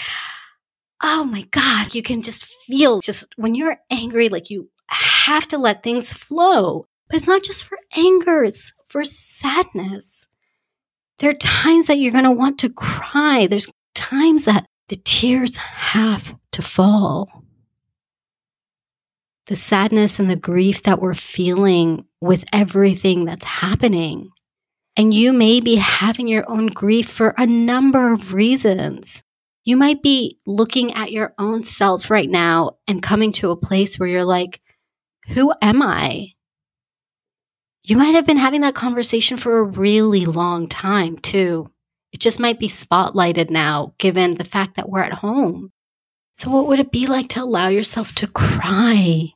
oh 1.02 1.24
my 1.24 1.44
God, 1.52 1.94
you 1.94 2.02
can 2.02 2.22
just 2.22 2.46
feel 2.46 3.02
just 3.02 3.28
when 3.36 3.56
you're 3.56 3.80
angry, 3.90 4.30
like 4.30 4.50
you 4.50 4.70
have 4.88 5.48
to 5.50 5.58
let 5.58 5.84
things 5.84 6.14
flow. 6.14 6.86
But 7.08 7.18
it's 7.18 7.28
not 7.28 7.44
just 7.44 7.64
for 7.64 7.78
anger, 7.96 8.44
it's 8.44 8.74
for 8.88 9.04
sadness. 9.04 10.28
There 11.20 11.32
are 11.32 11.34
times 11.34 11.88
that 11.88 12.00
you're 12.00 12.12
going 12.12 12.24
to 12.24 12.32
want 12.32 12.60
to 12.60 12.70
cry. 12.70 13.48
There's 13.48 13.70
times 13.94 14.46
that 14.46 14.66
the 14.88 14.96
tears 14.96 15.58
have 15.58 16.36
to 16.54 16.62
fall. 16.62 17.44
The 19.48 19.56
sadness 19.56 20.20
and 20.20 20.30
the 20.30 20.36
grief 20.36 20.84
that 20.84 21.02
we're 21.02 21.16
feeling 21.16 22.06
with 22.22 22.46
everything 22.54 23.26
that's 23.26 23.46
happening 23.46 24.30
and 25.00 25.14
you 25.14 25.32
may 25.32 25.62
be 25.62 25.78
having 25.78 26.28
your 26.28 26.44
own 26.52 26.68
grief 26.68 27.10
for 27.10 27.34
a 27.38 27.48
number 27.48 28.12
of 28.12 28.34
reasons. 28.34 29.24
You 29.64 29.78
might 29.78 30.04
be 30.04 30.40
looking 30.46 30.94
at 30.94 31.14
your 31.14 31.34
own 31.40 31.64
self 31.64 32.12
right 32.12 32.30
now 32.30 32.72
and 32.86 33.02
coming 33.02 33.32
to 33.34 33.52
a 33.52 33.56
place 33.56 33.98
where 33.98 34.10
you're 34.10 34.26
like, 34.26 34.60
who 35.28 35.54
am 35.62 35.82
I? 35.82 36.34
You 37.86 37.96
might 37.96 38.14
have 38.14 38.28
been 38.28 38.36
having 38.36 38.60
that 38.60 38.76
conversation 38.76 39.38
for 39.38 39.60
a 39.60 39.64
really 39.64 40.26
long 40.26 40.68
time, 40.68 41.18
too. 41.18 41.72
It 42.12 42.20
just 42.20 42.42
might 42.42 42.60
be 42.60 42.68
spotlighted 42.68 43.50
now, 43.50 43.94
given 44.00 44.36
the 44.36 44.44
fact 44.44 44.76
that 44.76 44.90
we're 44.90 45.00
at 45.00 45.14
home. 45.14 45.72
So, 46.34 46.50
what 46.50 46.68
would 46.68 46.80
it 46.80 46.92
be 46.92 47.08
like 47.08 47.30
to 47.30 47.44
allow 47.44 47.70
yourself 47.70 48.14
to 48.16 48.28
cry 48.28 49.30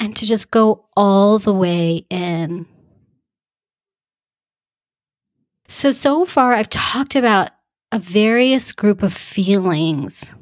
and 0.00 0.16
to 0.16 0.26
just 0.26 0.50
go 0.50 0.88
all 0.96 1.38
the 1.38 1.54
way 1.54 2.06
in? 2.10 2.66
So, 5.70 5.92
so 5.92 6.24
far, 6.24 6.52
I've 6.52 6.68
talked 6.68 7.14
about 7.14 7.50
a 7.92 8.00
various 8.00 8.72
group 8.72 9.04
of 9.04 9.14
feelings, 9.14 10.34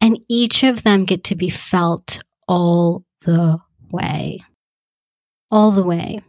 and 0.00 0.18
each 0.30 0.62
of 0.62 0.82
them 0.82 1.04
get 1.04 1.24
to 1.24 1.34
be 1.34 1.50
felt 1.50 2.20
all 2.48 3.04
the 3.26 3.58
way. 3.90 4.42
All 5.50 5.72
the 5.72 5.82
way. 5.82 6.22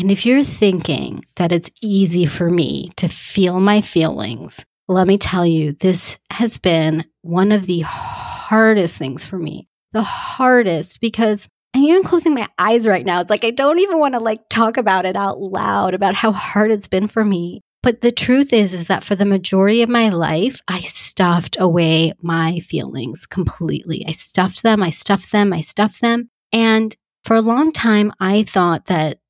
And 0.00 0.10
if 0.10 0.26
you're 0.26 0.42
thinking 0.42 1.24
that 1.36 1.52
it's 1.52 1.70
easy 1.80 2.26
for 2.26 2.50
me 2.50 2.90
to 2.96 3.06
feel 3.06 3.60
my 3.60 3.80
feelings, 3.80 4.64
let 4.88 5.06
me 5.06 5.16
tell 5.16 5.46
you, 5.46 5.74
this 5.74 6.18
has 6.30 6.58
been 6.58 7.04
one 7.22 7.52
of 7.52 7.66
the 7.66 7.82
hardest 7.82 8.98
things 8.98 9.24
for 9.24 9.38
me. 9.38 9.68
The 9.92 10.02
hardest 10.02 11.00
because 11.00 11.48
I'm 11.78 11.84
even 11.84 12.02
closing 12.02 12.34
my 12.34 12.48
eyes 12.58 12.88
right 12.88 13.06
now. 13.06 13.20
It's 13.20 13.30
like 13.30 13.44
I 13.44 13.52
don't 13.52 13.78
even 13.78 14.00
want 14.00 14.14
to 14.14 14.20
like 14.20 14.48
talk 14.48 14.76
about 14.76 15.04
it 15.04 15.14
out 15.14 15.40
loud 15.40 15.94
about 15.94 16.16
how 16.16 16.32
hard 16.32 16.72
it's 16.72 16.88
been 16.88 17.06
for 17.06 17.24
me. 17.24 17.60
But 17.84 18.00
the 18.00 18.10
truth 18.10 18.52
is 18.52 18.74
is 18.74 18.88
that 18.88 19.04
for 19.04 19.14
the 19.14 19.24
majority 19.24 19.82
of 19.82 19.88
my 19.88 20.08
life, 20.08 20.60
I 20.66 20.80
stuffed 20.80 21.56
away 21.60 22.14
my 22.20 22.58
feelings 22.60 23.26
completely. 23.26 24.04
I 24.08 24.10
stuffed 24.10 24.64
them, 24.64 24.82
I 24.82 24.90
stuffed 24.90 25.30
them, 25.30 25.52
I 25.52 25.60
stuffed 25.60 26.00
them. 26.00 26.30
And 26.52 26.96
for 27.22 27.36
a 27.36 27.42
long 27.42 27.70
time, 27.70 28.12
I 28.18 28.42
thought 28.42 28.86
that 28.86 29.20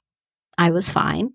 I 0.56 0.70
was 0.70 0.88
fine. 0.88 1.34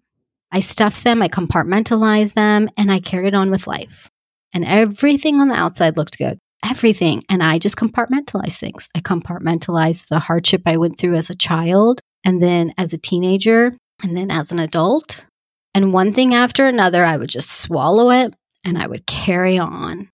I 0.52 0.62
stuffed 0.62 1.04
them, 1.04 1.22
I 1.22 1.28
compartmentalized 1.28 2.34
them, 2.34 2.70
and 2.76 2.92
I 2.92 3.00
carried 3.00 3.36
on 3.36 3.52
with 3.52 3.68
life. 3.68 4.10
And 4.52 4.66
everything 4.66 5.40
on 5.40 5.48
the 5.48 5.56
outside 5.56 5.96
looked 5.96 6.18
good 6.18 6.40
everything. 6.64 7.24
And 7.30 7.44
I 7.44 7.60
just 7.60 7.76
compartmentalize 7.76 8.58
things. 8.58 8.90
I 8.96 9.00
compartmentalize 9.00 10.08
the 10.08 10.20
hardship 10.20 10.64
I 10.66 10.78
went 10.78 10.98
through 10.98 11.16
as 11.16 11.30
a 11.30 11.36
child, 11.36 12.02
and 12.24 12.42
then 12.42 12.74
as 12.78 12.94
a 12.94 12.98
teenager, 12.98 13.76
and 14.02 14.16
then 14.16 14.32
as 14.32 14.52
an 14.52 14.60
adult. 14.60 15.26
And 15.74 15.94
one 15.94 16.14
thing 16.14 16.34
after 16.34 16.68
another, 16.68 17.04
I 17.04 17.18
would 17.18 17.30
just 17.30 17.50
swallow 17.50 18.12
it 18.12 18.34
and 18.64 18.78
I 18.78 18.88
would 18.88 19.06
carry 19.06 19.58
on 19.58 20.10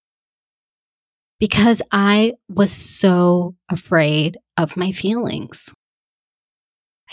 because 1.39 1.82
I 1.91 2.34
was 2.50 2.72
so 2.72 3.56
afraid 3.70 4.38
of 4.58 4.77
my 4.77 4.91
feelings. 4.91 5.74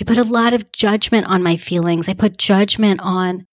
I 0.00 0.04
put 0.04 0.18
a 0.18 0.24
lot 0.24 0.52
of 0.52 0.72
judgment 0.72 1.26
on 1.26 1.42
my 1.42 1.56
feelings. 1.56 2.08
I 2.08 2.14
put 2.14 2.36
judgment 2.36 3.00
on 3.02 3.46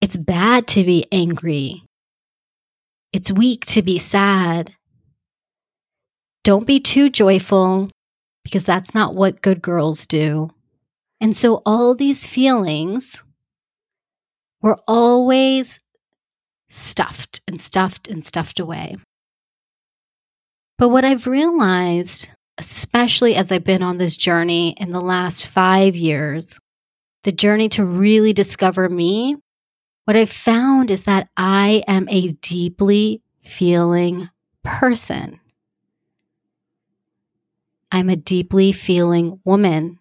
it's 0.00 0.16
bad 0.16 0.66
to 0.68 0.84
be 0.84 1.06
angry. 1.10 1.82
It's 3.12 3.32
weak 3.32 3.64
to 3.66 3.82
be 3.82 3.98
sad. 3.98 4.72
Don't 6.44 6.66
be 6.66 6.78
too 6.78 7.08
joyful 7.08 7.90
because 8.44 8.64
that's 8.64 8.94
not 8.94 9.14
what 9.14 9.40
good 9.40 9.62
girls 9.62 10.06
do. 10.06 10.50
And 11.20 11.34
so 11.34 11.62
all 11.64 11.94
these 11.94 12.26
feelings 12.26 13.24
were 14.60 14.78
always 14.86 15.80
stuffed 16.68 17.40
and 17.48 17.58
stuffed 17.58 18.08
and 18.08 18.22
stuffed 18.22 18.60
away. 18.60 18.96
But 20.76 20.90
what 20.90 21.04
I've 21.04 21.26
realized, 21.26 22.28
especially 22.58 23.34
as 23.36 23.50
I've 23.50 23.64
been 23.64 23.82
on 23.82 23.96
this 23.96 24.16
journey 24.16 24.74
in 24.78 24.92
the 24.92 25.00
last 25.00 25.46
five 25.46 25.96
years, 25.96 26.58
the 27.22 27.32
journey 27.32 27.70
to 27.70 27.86
really 27.86 28.34
discover 28.34 28.90
me, 28.90 29.36
what 30.04 30.16
I've 30.16 30.30
found 30.30 30.90
is 30.90 31.04
that 31.04 31.28
I 31.38 31.82
am 31.88 32.06
a 32.10 32.32
deeply 32.32 33.22
feeling 33.42 34.28
person. 34.62 35.40
I'm 37.92 38.08
a 38.08 38.16
deeply 38.16 38.72
feeling 38.72 39.40
woman. 39.44 39.98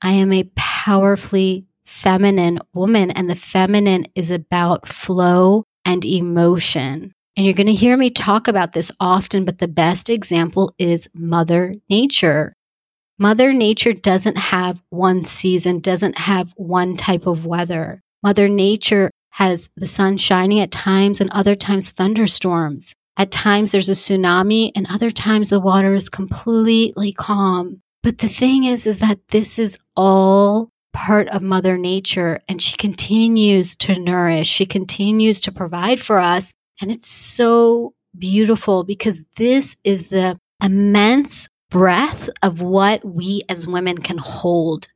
I 0.00 0.12
am 0.12 0.32
a 0.32 0.50
powerfully 0.54 1.66
feminine 1.84 2.60
woman, 2.74 3.10
and 3.10 3.28
the 3.28 3.34
feminine 3.34 4.06
is 4.14 4.30
about 4.30 4.88
flow 4.88 5.64
and 5.84 6.04
emotion. 6.04 7.12
And 7.36 7.46
you're 7.46 7.54
going 7.54 7.66
to 7.68 7.72
hear 7.72 7.96
me 7.96 8.10
talk 8.10 8.48
about 8.48 8.72
this 8.72 8.90
often, 9.00 9.44
but 9.44 9.58
the 9.58 9.68
best 9.68 10.10
example 10.10 10.74
is 10.78 11.08
Mother 11.14 11.74
Nature. 11.88 12.52
Mother 13.18 13.52
Nature 13.52 13.92
doesn't 13.92 14.36
have 14.36 14.82
one 14.90 15.24
season, 15.24 15.80
doesn't 15.80 16.18
have 16.18 16.52
one 16.56 16.96
type 16.96 17.26
of 17.26 17.46
weather. 17.46 18.00
Mother 18.22 18.48
Nature 18.48 19.10
has 19.30 19.68
the 19.76 19.86
sun 19.86 20.16
shining 20.16 20.60
at 20.60 20.70
times 20.70 21.20
and 21.20 21.30
other 21.30 21.54
times 21.54 21.90
thunderstorms. 21.90 22.94
At 23.18 23.32
times 23.32 23.72
there's 23.72 23.88
a 23.88 23.92
tsunami 23.92 24.70
and 24.76 24.86
other 24.88 25.10
times 25.10 25.50
the 25.50 25.58
water 25.58 25.94
is 25.94 26.08
completely 26.08 27.12
calm. 27.12 27.82
But 28.04 28.18
the 28.18 28.28
thing 28.28 28.64
is, 28.64 28.86
is 28.86 29.00
that 29.00 29.18
this 29.28 29.58
is 29.58 29.76
all 29.96 30.70
part 30.92 31.28
of 31.28 31.42
Mother 31.42 31.76
Nature 31.76 32.40
and 32.48 32.62
she 32.62 32.76
continues 32.76 33.74
to 33.76 33.98
nourish. 33.98 34.46
She 34.46 34.66
continues 34.66 35.40
to 35.42 35.52
provide 35.52 36.00
for 36.00 36.18
us. 36.20 36.52
And 36.80 36.92
it's 36.92 37.08
so 37.08 37.92
beautiful 38.16 38.84
because 38.84 39.22
this 39.36 39.76
is 39.82 40.08
the 40.08 40.38
immense 40.62 41.48
breadth 41.70 42.30
of 42.42 42.60
what 42.60 43.04
we 43.04 43.42
as 43.48 43.66
women 43.66 43.98
can 43.98 44.18
hold. 44.18 44.88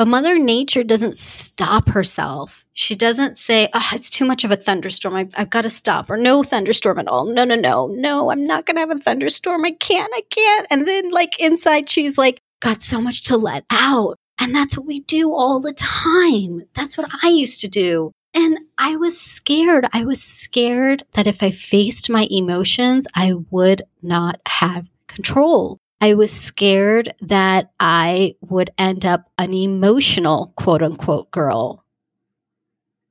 But 0.00 0.08
Mother 0.08 0.38
Nature 0.38 0.82
doesn't 0.82 1.14
stop 1.14 1.90
herself. 1.90 2.64
She 2.72 2.94
doesn't 2.94 3.36
say, 3.36 3.68
oh, 3.74 3.90
it's 3.92 4.08
too 4.08 4.24
much 4.24 4.44
of 4.44 4.50
a 4.50 4.56
thunderstorm. 4.56 5.14
I, 5.14 5.28
have 5.34 5.50
got 5.50 5.60
to 5.64 5.68
stop, 5.68 6.08
or 6.08 6.16
no 6.16 6.42
thunderstorm 6.42 6.98
at 6.98 7.06
all. 7.06 7.26
No, 7.26 7.44
no, 7.44 7.54
no, 7.54 7.86
no, 7.88 8.30
I'm 8.30 8.46
not 8.46 8.64
going 8.64 8.76
to 8.76 8.80
have 8.80 8.90
a 8.90 8.98
thunderstorm. 8.98 9.62
I 9.62 9.72
can't, 9.72 10.10
I 10.16 10.22
can't. 10.30 10.66
And 10.70 10.88
then, 10.88 11.10
like, 11.10 11.38
inside, 11.38 11.90
she's 11.90 12.16
like, 12.16 12.40
got 12.60 12.80
so 12.80 12.98
much 12.98 13.24
to 13.24 13.36
let 13.36 13.66
out. 13.68 14.16
And 14.38 14.56
that's 14.56 14.74
what 14.74 14.86
we 14.86 15.00
do 15.00 15.34
all 15.34 15.60
the 15.60 15.74
time. 15.74 16.62
That's 16.72 16.96
what 16.96 17.10
I 17.22 17.28
used 17.28 17.60
to 17.60 17.68
do. 17.68 18.12
And 18.32 18.56
I 18.78 18.96
was 18.96 19.20
scared. 19.20 19.86
I 19.92 20.06
was 20.06 20.22
scared 20.22 21.04
that 21.12 21.26
if 21.26 21.42
I 21.42 21.50
faced 21.50 22.08
my 22.08 22.26
emotions, 22.30 23.06
I 23.14 23.34
would 23.50 23.82
not 24.00 24.40
have 24.46 24.86
control. 25.08 25.76
I 26.02 26.14
was 26.14 26.32
scared 26.32 27.14
that 27.20 27.72
I 27.78 28.34
would 28.40 28.70
end 28.78 29.04
up 29.04 29.30
an 29.36 29.52
emotional 29.52 30.52
quote 30.56 30.82
unquote 30.82 31.30
girl. 31.30 31.84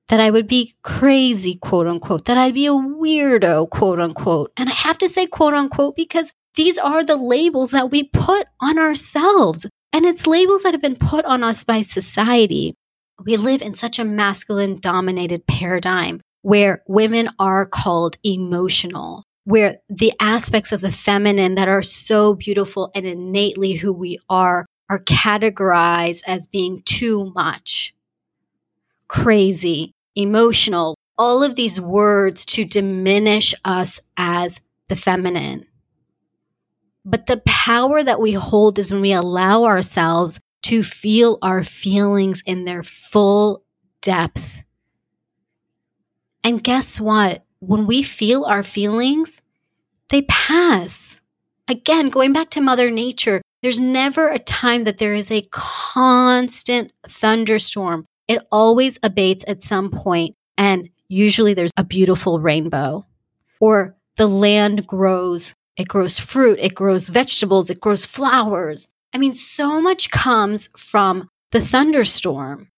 That 0.08 0.20
I 0.20 0.32
would 0.32 0.48
be 0.48 0.74
crazy, 0.82 1.56
quote 1.56 1.86
unquote, 1.86 2.26
that 2.26 2.38
I'd 2.38 2.56
be 2.56 2.66
a 2.66 2.72
weirdo, 2.72 3.70
quote 3.70 4.00
unquote. 4.00 4.52
And 4.58 4.68
I 4.68 4.74
have 4.74 4.98
to 5.00 5.10
say, 5.10 5.28
quote 5.28 5.54
unquote, 5.54 5.96
because 5.96 6.34
these 6.56 6.80
are 6.80 7.04
the 7.04 7.16
labels 7.16 7.72
that 7.72 7.92
we 7.92 8.06
put 8.06 8.48
on 8.60 8.80
ourselves. 8.80 9.68
And 9.94 10.06
it's 10.06 10.26
labels 10.26 10.64
that 10.64 10.74
have 10.74 10.82
been 10.82 10.96
put 10.96 11.26
on 11.26 11.44
us 11.44 11.64
by 11.64 11.84
society. 11.84 12.74
We 13.24 13.38
live 13.38 13.62
in 13.62 13.76
such 13.76 14.00
a 14.00 14.06
masculine 14.06 14.80
dominated 14.80 15.46
paradigm 15.46 16.22
where 16.42 16.82
women 16.88 17.30
are 17.38 17.68
called 17.68 18.18
emotional 18.24 19.26
where 19.50 19.78
the 19.90 20.14
aspects 20.20 20.72
of 20.72 20.80
the 20.80 20.92
feminine 20.92 21.56
that 21.56 21.68
are 21.68 21.82
so 21.82 22.36
beautiful 22.36 22.92
and 22.94 23.04
innately 23.04 23.74
who 23.74 23.92
we 23.92 24.20
are 24.30 24.64
are 24.92 25.00
categorized 25.00 26.22
as 26.28 26.46
being 26.46 26.84
too 26.86 27.32
much, 27.34 27.96
crazy, 29.08 29.92
emotional, 30.16 30.96
all 31.18 31.42
of 31.42 31.56
these 31.56 31.82
words 31.82 32.46
to 32.46 32.64
diminish 32.64 33.56
us 33.66 34.00
as 34.18 34.62
the 34.88 34.96
feminine. 34.96 35.66
But 37.04 37.26
the 37.26 37.42
power 37.44 38.04
that 38.04 38.22
we 38.22 38.34
hold 38.34 38.78
is 38.78 38.92
when 38.92 39.02
we 39.02 39.14
allow 39.14 39.64
ourselves 39.64 40.40
to 40.64 40.84
feel 40.84 41.40
our 41.42 41.64
feelings 41.64 42.44
in 42.46 42.66
their 42.66 42.84
full 42.84 43.64
depth. 44.04 44.62
And 46.44 46.64
guess 46.64 47.02
what? 47.02 47.44
when 47.60 47.86
we 47.86 48.04
feel 48.04 48.46
our 48.46 48.64
feelings, 48.64 49.42
they 50.10 50.24
pass. 50.24 51.22
Again, 51.68 52.10
going 52.10 52.34
back 52.34 52.50
to 52.52 52.62
Mother 52.62 52.90
Nature, 52.90 53.42
there's 53.62 53.80
never 53.80 54.30
a 54.30 54.40
time 54.40 54.86
that 54.86 54.98
there 54.98 55.14
is 55.14 55.32
a 55.32 55.44
constant 55.52 56.92
thunderstorm. 57.08 58.06
It 58.28 58.42
always 58.52 58.98
abates 59.04 59.44
at 59.48 59.64
some 59.64 59.92
point, 59.92 60.36
and 60.58 60.90
usually 61.10 61.54
there's 61.54 61.72
a 61.78 61.84
beautiful 61.84 62.40
rainbow. 62.40 63.06
Or 63.60 63.96
the 64.18 64.28
land 64.28 64.88
grows, 64.88 65.54
it 65.78 65.88
grows 65.88 66.18
fruit, 66.18 66.60
it 66.62 66.76
grows 66.76 67.10
vegetables, 67.10 67.70
it 67.70 67.82
grows 67.82 68.06
flowers. 68.06 68.88
I 69.14 69.18
mean, 69.18 69.34
so 69.34 69.82
much 69.82 70.12
comes 70.12 70.70
from 70.78 71.30
the 71.52 71.62
thunderstorm. 71.62 72.70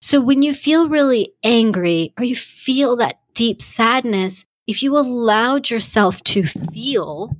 So 0.00 0.20
when 0.20 0.42
you 0.42 0.54
feel 0.54 0.88
really 0.88 1.32
angry 1.42 2.12
or 2.18 2.24
you 2.24 2.36
feel 2.36 2.96
that 2.96 3.18
deep 3.34 3.60
sadness, 3.62 4.44
if 4.66 4.82
you 4.82 4.96
allowed 4.96 5.70
yourself 5.70 6.22
to 6.24 6.44
feel 6.44 7.36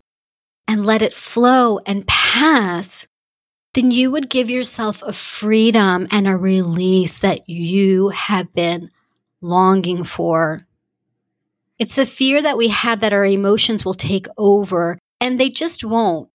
and 0.68 0.86
let 0.86 1.02
it 1.02 1.14
flow 1.14 1.78
and 1.86 2.06
pass, 2.06 3.06
then 3.74 3.90
you 3.90 4.10
would 4.10 4.30
give 4.30 4.48
yourself 4.48 5.02
a 5.02 5.12
freedom 5.12 6.06
and 6.10 6.26
a 6.26 6.36
release 6.36 7.18
that 7.18 7.48
you 7.48 8.08
have 8.08 8.52
been 8.54 8.90
longing 9.40 10.04
for. 10.04 10.66
It's 11.78 11.96
the 11.96 12.06
fear 12.06 12.40
that 12.40 12.56
we 12.56 12.68
have 12.68 13.00
that 13.00 13.12
our 13.12 13.24
emotions 13.24 13.84
will 13.84 13.94
take 13.94 14.26
over, 14.38 14.98
and 15.20 15.38
they 15.38 15.50
just 15.50 15.84
won't. 15.84 16.30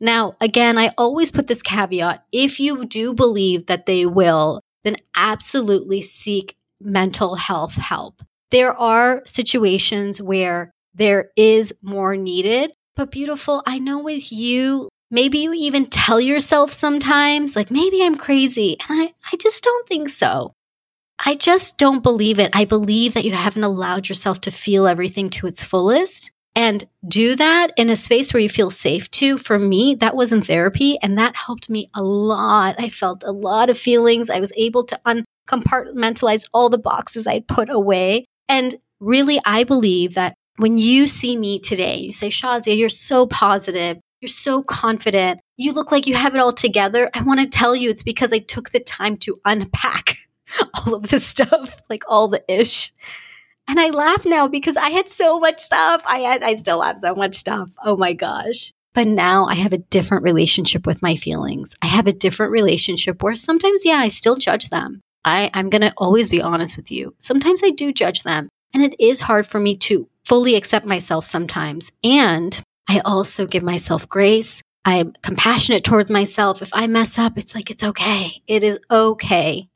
Now, 0.00 0.34
again, 0.40 0.76
I 0.76 0.92
always 0.98 1.30
put 1.30 1.46
this 1.46 1.62
caveat 1.62 2.24
if 2.32 2.58
you 2.60 2.84
do 2.84 3.14
believe 3.14 3.66
that 3.66 3.86
they 3.86 4.04
will, 4.04 4.60
then 4.84 4.96
absolutely 5.14 6.02
seek 6.02 6.56
mental 6.80 7.36
health 7.36 7.74
help. 7.74 8.22
There 8.50 8.78
are 8.78 9.22
situations 9.26 10.22
where 10.22 10.70
there 10.94 11.30
is 11.36 11.74
more 11.82 12.16
needed, 12.16 12.72
but 12.94 13.10
beautiful, 13.10 13.62
I 13.66 13.78
know 13.78 13.98
with 13.98 14.32
you, 14.32 14.88
maybe 15.10 15.38
you 15.38 15.52
even 15.52 15.86
tell 15.86 16.20
yourself 16.20 16.72
sometimes, 16.72 17.56
like, 17.56 17.70
maybe 17.70 18.02
I'm 18.02 18.16
crazy. 18.16 18.76
And 18.88 19.02
I, 19.02 19.14
I 19.32 19.36
just 19.36 19.62
don't 19.62 19.88
think 19.88 20.08
so. 20.08 20.52
I 21.24 21.34
just 21.34 21.78
don't 21.78 22.02
believe 22.02 22.38
it. 22.38 22.50
I 22.54 22.64
believe 22.64 23.14
that 23.14 23.24
you 23.24 23.32
haven't 23.32 23.64
allowed 23.64 24.08
yourself 24.08 24.40
to 24.42 24.50
feel 24.50 24.86
everything 24.86 25.30
to 25.30 25.46
its 25.46 25.64
fullest 25.64 26.30
and 26.54 26.84
do 27.06 27.36
that 27.36 27.72
in 27.76 27.90
a 27.90 27.96
space 27.96 28.32
where 28.32 28.42
you 28.42 28.48
feel 28.48 28.70
safe 28.70 29.10
to. 29.12 29.38
For 29.38 29.58
me, 29.58 29.94
that 29.96 30.16
was 30.16 30.32
in 30.32 30.42
therapy 30.42 30.98
and 31.02 31.18
that 31.18 31.36
helped 31.36 31.68
me 31.68 31.90
a 31.94 32.02
lot. 32.02 32.76
I 32.78 32.88
felt 32.90 33.24
a 33.24 33.32
lot 33.32 33.70
of 33.70 33.78
feelings. 33.78 34.30
I 34.30 34.40
was 34.40 34.52
able 34.56 34.84
to 34.84 35.00
uncompartmentalize 35.06 36.48
all 36.52 36.68
the 36.68 36.78
boxes 36.78 37.26
I'd 37.26 37.46
put 37.46 37.70
away. 37.70 38.26
And 38.48 38.74
really, 39.00 39.40
I 39.44 39.64
believe 39.64 40.14
that 40.14 40.34
when 40.56 40.78
you 40.78 41.08
see 41.08 41.36
me 41.36 41.58
today, 41.58 41.96
you 41.96 42.12
say, 42.12 42.28
Shazia, 42.28 42.76
you're 42.76 42.88
so 42.88 43.26
positive. 43.26 43.98
You're 44.20 44.28
so 44.28 44.62
confident. 44.62 45.40
You 45.56 45.72
look 45.72 45.92
like 45.92 46.06
you 46.06 46.14
have 46.14 46.34
it 46.34 46.40
all 46.40 46.52
together. 46.52 47.10
I 47.12 47.22
want 47.22 47.40
to 47.40 47.46
tell 47.46 47.76
you 47.76 47.90
it's 47.90 48.02
because 48.02 48.32
I 48.32 48.38
took 48.38 48.70
the 48.70 48.80
time 48.80 49.16
to 49.18 49.38
unpack 49.44 50.16
all 50.74 50.94
of 50.94 51.08
the 51.08 51.20
stuff, 51.20 51.80
like 51.90 52.04
all 52.08 52.28
the 52.28 52.42
ish 52.48 52.92
and 53.68 53.80
I 53.80 53.90
laugh 53.90 54.24
now 54.24 54.48
because 54.48 54.76
I 54.76 54.90
had 54.90 55.08
so 55.08 55.40
much 55.40 55.60
stuff. 55.60 56.02
I 56.06 56.18
had, 56.18 56.42
I 56.42 56.54
still 56.56 56.82
have 56.82 56.98
so 56.98 57.14
much 57.14 57.34
stuff. 57.34 57.70
Oh 57.84 57.96
my 57.96 58.12
gosh. 58.12 58.72
But 58.94 59.08
now 59.08 59.46
I 59.46 59.54
have 59.54 59.72
a 59.72 59.78
different 59.78 60.24
relationship 60.24 60.86
with 60.86 61.02
my 61.02 61.16
feelings. 61.16 61.74
I 61.82 61.86
have 61.86 62.06
a 62.06 62.12
different 62.12 62.52
relationship 62.52 63.22
where 63.22 63.34
sometimes, 63.34 63.84
yeah, 63.84 63.96
I 63.96 64.08
still 64.08 64.36
judge 64.36 64.70
them. 64.70 65.02
I, 65.26 65.50
I'm 65.52 65.68
going 65.68 65.82
to 65.82 65.92
always 65.98 66.30
be 66.30 66.40
honest 66.40 66.76
with 66.76 66.90
you. 66.90 67.14
Sometimes 67.18 67.60
I 67.64 67.70
do 67.70 67.92
judge 67.92 68.22
them. 68.22 68.48
And 68.72 68.82
it 68.82 68.94
is 69.00 69.20
hard 69.20 69.46
for 69.46 69.58
me 69.58 69.76
to 69.78 70.08
fully 70.24 70.54
accept 70.54 70.86
myself 70.86 71.24
sometimes. 71.24 71.92
And 72.04 72.58
I 72.88 73.00
also 73.04 73.46
give 73.46 73.62
myself 73.62 74.08
grace. 74.08 74.62
I'm 74.84 75.14
compassionate 75.22 75.82
towards 75.82 76.10
myself. 76.10 76.62
If 76.62 76.70
I 76.72 76.86
mess 76.86 77.18
up, 77.18 77.36
it's 77.36 77.54
like, 77.54 77.70
it's 77.70 77.82
okay. 77.82 78.42
It 78.46 78.62
is 78.62 78.78
okay. 78.90 79.68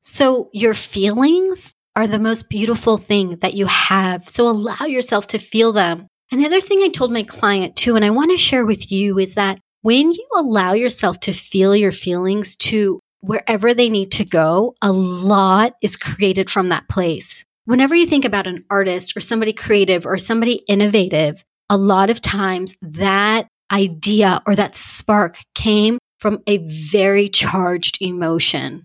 So 0.00 0.48
your 0.52 0.74
feelings 0.74 1.72
are 1.96 2.06
the 2.06 2.18
most 2.18 2.48
beautiful 2.48 2.96
thing 2.96 3.36
that 3.36 3.54
you 3.54 3.66
have. 3.66 4.28
So 4.28 4.48
allow 4.48 4.86
yourself 4.86 5.26
to 5.28 5.38
feel 5.38 5.72
them. 5.72 6.06
And 6.30 6.40
the 6.40 6.46
other 6.46 6.60
thing 6.60 6.80
I 6.82 6.88
told 6.88 7.12
my 7.12 7.22
client 7.22 7.76
too, 7.76 7.96
and 7.96 8.04
I 8.04 8.10
want 8.10 8.30
to 8.30 8.38
share 8.38 8.64
with 8.64 8.90
you 8.90 9.18
is 9.18 9.34
that 9.34 9.58
when 9.82 10.12
you 10.12 10.26
allow 10.36 10.72
yourself 10.72 11.20
to 11.20 11.32
feel 11.32 11.76
your 11.76 11.92
feelings 11.92 12.56
to 12.56 13.00
wherever 13.26 13.74
they 13.74 13.88
need 13.88 14.12
to 14.12 14.24
go, 14.24 14.74
a 14.82 14.92
lot 14.92 15.74
is 15.82 15.96
created 15.96 16.50
from 16.50 16.68
that 16.68 16.88
place. 16.88 17.44
Whenever 17.64 17.94
you 17.94 18.06
think 18.06 18.24
about 18.24 18.46
an 18.46 18.64
artist 18.70 19.16
or 19.16 19.20
somebody 19.20 19.52
creative 19.52 20.06
or 20.06 20.18
somebody 20.18 20.62
innovative, 20.68 21.42
a 21.70 21.76
lot 21.76 22.10
of 22.10 22.20
times 22.20 22.74
that 22.82 23.48
idea 23.72 24.42
or 24.46 24.54
that 24.54 24.76
spark 24.76 25.38
came 25.54 25.98
from 26.18 26.42
a 26.46 26.58
very 26.58 27.28
charged 27.28 27.98
emotion. 28.00 28.84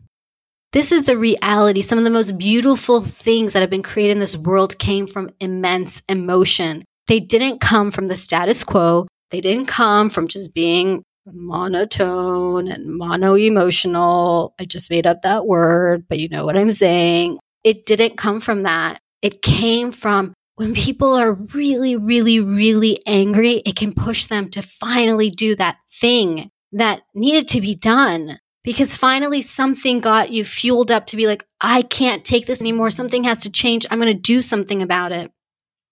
This 0.71 0.91
is 0.91 1.03
the 1.03 1.17
reality. 1.17 1.81
Some 1.81 1.97
of 1.97 2.03
the 2.03 2.09
most 2.09 2.37
beautiful 2.37 3.01
things 3.01 3.53
that 3.53 3.61
have 3.61 3.69
been 3.69 3.83
created 3.83 4.13
in 4.13 4.19
this 4.19 4.37
world 4.37 4.77
came 4.77 5.07
from 5.07 5.31
immense 5.39 6.01
emotion. 6.07 6.85
They 7.07 7.19
didn't 7.19 7.59
come 7.59 7.91
from 7.91 8.07
the 8.07 8.15
status 8.15 8.63
quo. 8.63 9.07
They 9.31 9.41
didn't 9.41 9.65
come 9.65 10.09
from 10.09 10.27
just 10.27 10.53
being 10.53 11.03
monotone 11.33 12.67
and 12.67 12.97
mono 12.97 13.35
emotional. 13.35 14.53
I 14.59 14.65
just 14.65 14.89
made 14.89 15.07
up 15.07 15.21
that 15.21 15.45
word, 15.45 16.05
but 16.07 16.19
you 16.19 16.29
know 16.29 16.45
what 16.45 16.57
I'm 16.57 16.71
saying. 16.71 17.39
It 17.63 17.85
didn't 17.85 18.17
come 18.17 18.41
from 18.41 18.63
that. 18.63 18.99
It 19.21 19.41
came 19.41 19.91
from 19.91 20.33
when 20.59 20.73
people 20.73 21.15
are 21.15 21.33
really, 21.53 21.95
really, 21.95 22.41
really 22.41 23.01
angry, 23.07 23.61
it 23.65 23.77
can 23.77 23.93
push 23.93 24.25
them 24.25 24.49
to 24.49 24.61
finally 24.61 25.29
do 25.29 25.55
that 25.55 25.77
thing 25.89 26.51
that 26.73 27.01
needed 27.15 27.47
to 27.47 27.61
be 27.61 27.75
done 27.75 28.39
because 28.65 28.93
finally 28.93 29.41
something 29.41 30.01
got 30.01 30.31
you 30.31 30.43
fueled 30.43 30.91
up 30.91 31.07
to 31.07 31.15
be 31.15 31.27
like, 31.27 31.45
I 31.61 31.81
can't 31.83 32.25
take 32.25 32.45
this 32.45 32.59
anymore. 32.59 32.91
Something 32.91 33.23
has 33.23 33.43
to 33.43 33.49
change. 33.49 33.85
I'm 33.89 34.01
going 34.01 34.13
to 34.13 34.21
do 34.21 34.41
something 34.41 34.81
about 34.81 35.13
it. 35.13 35.31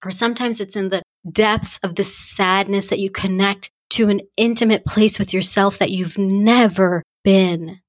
Or 0.03 0.11
sometimes 0.11 0.59
it's 0.59 0.75
in 0.75 0.89
the 0.89 1.01
depths 1.31 1.79
of 1.81 1.95
the 1.95 2.03
sadness 2.03 2.87
that 2.87 2.99
you 2.99 3.09
connect 3.09 3.71
to 3.91 4.09
an 4.09 4.21
intimate 4.37 4.85
place 4.85 5.17
with 5.19 5.33
yourself 5.33 5.77
that 5.79 5.91
you've 5.91 6.17
never 6.17 7.03
been. 7.23 7.79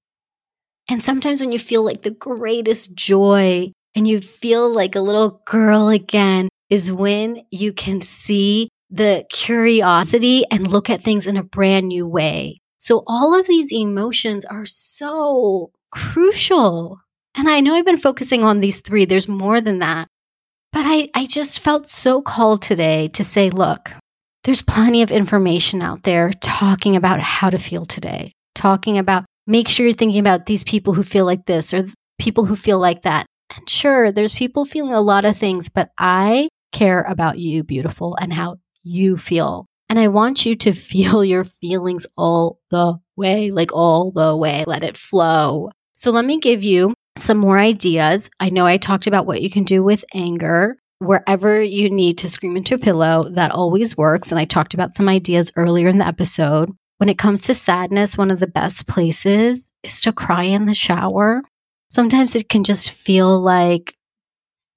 And 0.89 1.03
sometimes 1.03 1.41
when 1.41 1.53
you 1.53 1.59
feel 1.59 1.85
like 1.85 2.03
the 2.03 2.11
greatest 2.11 2.95
joy 2.95 3.73
and 3.95 4.09
you 4.09 4.21
feel 4.21 4.73
like 4.73 4.95
a 4.95 5.01
little 5.01 5.43
girl 5.45 5.89
again 5.89 6.49
is 6.71 6.93
when 6.93 7.43
you 7.51 7.73
can 7.73 8.01
see 8.01 8.69
the 8.91 9.27
curiosity 9.31 10.45
and 10.51 10.71
look 10.71 10.89
at 10.89 11.03
things 11.03 11.27
in 11.27 11.37
a 11.37 11.43
brand 11.43 11.89
new 11.89 12.07
way. 12.07 12.61
So 12.79 13.03
all 13.07 13.39
of 13.39 13.47
these 13.47 13.73
emotions 13.73 14.45
are 14.45 14.67
so 14.67 15.71
crucial. 15.91 17.01
And 17.35 17.49
I 17.49 17.61
know 17.61 17.75
I've 17.75 17.85
been 17.85 17.99
focusing 17.99 18.45
on 18.45 18.61
these 18.61 18.81
three. 18.81 19.05
There's 19.05 19.29
more 19.29 19.61
than 19.61 19.81
that. 19.81 20.09
But 20.73 20.85
I, 20.87 21.09
I 21.15 21.27
just 21.27 21.61
felt 21.61 21.89
so 21.89 22.23
called 22.23 22.63
today 22.63 23.09
to 23.15 23.25
say, 23.25 23.51
look, 23.51 23.91
there's 24.49 24.63
plenty 24.63 25.03
of 25.03 25.11
information 25.11 25.83
out 25.83 26.05
there 26.05 26.33
talking 26.41 26.97
about 26.97 27.21
how 27.21 27.51
to 27.51 27.59
feel 27.59 27.85
today, 27.85 28.33
talking 28.55 28.97
about 28.97 29.27
make 29.47 29.69
sure 29.69 29.85
you're 29.85 29.95
thinking 29.95 30.21
about 30.21 30.47
these 30.47 30.65
people 30.65 30.95
who 30.95 31.03
feel 31.03 31.27
like 31.27 31.45
this 31.45 31.75
or 31.75 31.85
people 32.19 32.47
who 32.47 32.57
feel 32.57 32.79
like 32.79 33.03
that. 33.03 33.27
And 33.55 33.69
sure, 33.69 34.11
there's 34.11 34.33
people 34.33 34.65
feeling 34.65 34.95
a 34.95 35.03
lot 35.03 35.27
of 35.27 35.37
things, 35.37 35.69
but 35.69 35.91
I 35.99 36.49
care 36.73 37.03
about 37.03 37.39
you, 37.39 37.63
beautiful, 37.63 38.17
and 38.19 38.33
how 38.33 38.57
you 38.83 39.19
feel. 39.19 39.67
And 39.91 39.99
I 39.99 40.09
want 40.09 40.47
you 40.47 40.57
to 40.57 40.73
feel 40.93 41.23
your 41.23 41.45
feelings 41.45 42.07
all 42.17 42.59
the 42.71 42.97
way, 43.17 43.51
like 43.51 43.75
all 43.75 44.13
the 44.13 44.35
way. 44.35 44.65
Let 44.67 44.83
it 44.83 44.97
flow. 44.97 45.69
So 45.95 46.11
let 46.11 46.25
me 46.25 46.39
give 46.39 46.65
you 46.65 46.95
some 47.19 47.37
more 47.37 47.59
ideas. 47.59 48.31
I 48.41 48.49
know 48.49 48.65
I 48.65 48.79
talked 48.79 49.07
about 49.07 49.27
what 49.27 49.43
you 49.43 49.51
can 49.51 49.65
do 49.65 49.83
with 49.83 50.07
anger. 50.15 50.79
Wherever 51.01 51.61
you 51.61 51.91
need 51.91 52.19
to 52.19 52.29
scream 52.29 52.57
into 52.57 52.75
a 52.75 52.79
pillow, 52.79 53.29
that 53.31 53.53
always 53.53 53.97
works. 53.97 54.31
And 54.31 54.39
I 54.41 54.45
talked 54.45 54.75
about 54.75 54.95
some 54.95 55.09
ideas 55.09 55.53
earlier 55.57 55.89
in 55.89 55.99
the 55.99 56.07
episode. 56.07 56.71
When 56.99 57.09
it 57.09 57.19
comes 57.19 57.43
to 57.43 57.55
sadness, 57.55 58.19
one 58.19 58.31
of 58.31 58.41
the 58.41 58.49
best 58.49 58.89
places 58.89 59.71
is 59.85 60.01
to 60.01 60.13
cry 60.13 60.43
in 60.43 60.67
the 60.67 60.75
shower. 60.75 61.43
Sometimes 61.91 62.35
it 62.35 62.49
can 62.49 62.65
just 62.65 62.91
feel 62.91 63.41
like 63.41 63.95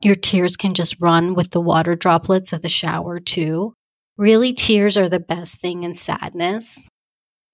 your 0.02 0.16
tears 0.16 0.56
can 0.56 0.74
just 0.74 1.02
run 1.02 1.34
with 1.34 1.50
the 1.52 1.62
water 1.62 1.96
droplets 1.96 2.54
of 2.54 2.62
the 2.62 2.70
shower, 2.70 3.20
too. 3.20 3.74
Really, 4.18 4.54
tears 4.54 4.98
are 4.98 5.10
the 5.10 5.20
best 5.20 5.60
thing 5.60 5.84
in 5.84 5.94
sadness 5.96 6.88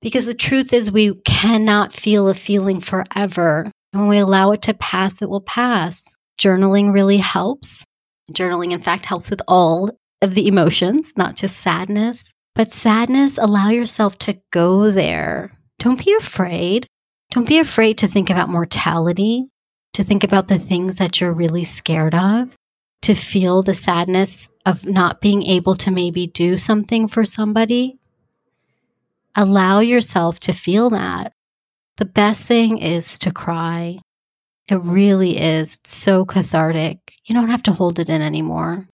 because 0.01 0.25
the 0.25 0.33
truth 0.33 0.73
is, 0.73 0.91
we 0.91 1.15
cannot 1.25 1.93
feel 1.93 2.27
a 2.27 2.33
feeling 2.33 2.79
forever. 2.79 3.71
And 3.93 4.01
when 4.01 4.09
we 4.09 4.17
allow 4.19 4.51
it 4.51 4.61
to 4.63 4.73
pass, 4.73 5.21
it 5.21 5.29
will 5.29 5.41
pass. 5.41 6.15
Journaling 6.39 6.93
really 6.93 7.17
helps. 7.17 7.83
Journaling, 8.31 8.71
in 8.71 8.81
fact, 8.81 9.05
helps 9.05 9.29
with 9.29 9.41
all 9.47 9.89
of 10.21 10.35
the 10.35 10.47
emotions, 10.47 11.13
not 11.15 11.35
just 11.35 11.57
sadness. 11.57 12.33
But 12.55 12.71
sadness, 12.71 13.37
allow 13.37 13.69
yourself 13.69 14.17
to 14.19 14.39
go 14.51 14.91
there. 14.91 15.57
Don't 15.79 16.03
be 16.03 16.13
afraid. 16.13 16.87
Don't 17.31 17.47
be 17.47 17.59
afraid 17.59 17.97
to 17.99 18.07
think 18.07 18.29
about 18.29 18.49
mortality 18.49 19.49
to 19.97 20.03
think 20.03 20.23
about 20.23 20.47
the 20.47 20.59
things 20.59 20.97
that 20.97 21.19
you're 21.19 21.33
really 21.33 21.63
scared 21.63 22.13
of, 22.13 22.55
to 23.01 23.15
feel 23.15 23.63
the 23.63 23.73
sadness 23.73 24.47
of 24.63 24.85
not 24.85 25.21
being 25.21 25.41
able 25.41 25.75
to 25.75 25.89
maybe 25.89 26.27
do 26.27 26.55
something 26.55 27.07
for 27.07 27.25
somebody. 27.25 27.97
Allow 29.35 29.79
yourself 29.79 30.39
to 30.41 30.53
feel 30.53 30.91
that. 30.91 31.33
The 31.97 32.05
best 32.05 32.45
thing 32.45 32.77
is 32.77 33.17
to 33.19 33.31
cry. 33.31 33.97
It 34.69 34.75
really 34.75 35.39
is 35.39 35.75
it's 35.75 35.95
so 35.95 36.25
cathartic. 36.25 36.99
You 37.25 37.35
don't 37.35 37.49
have 37.49 37.63
to 37.63 37.71
hold 37.71 37.99
it 37.99 38.09
in 38.09 38.21
anymore. 38.21 38.87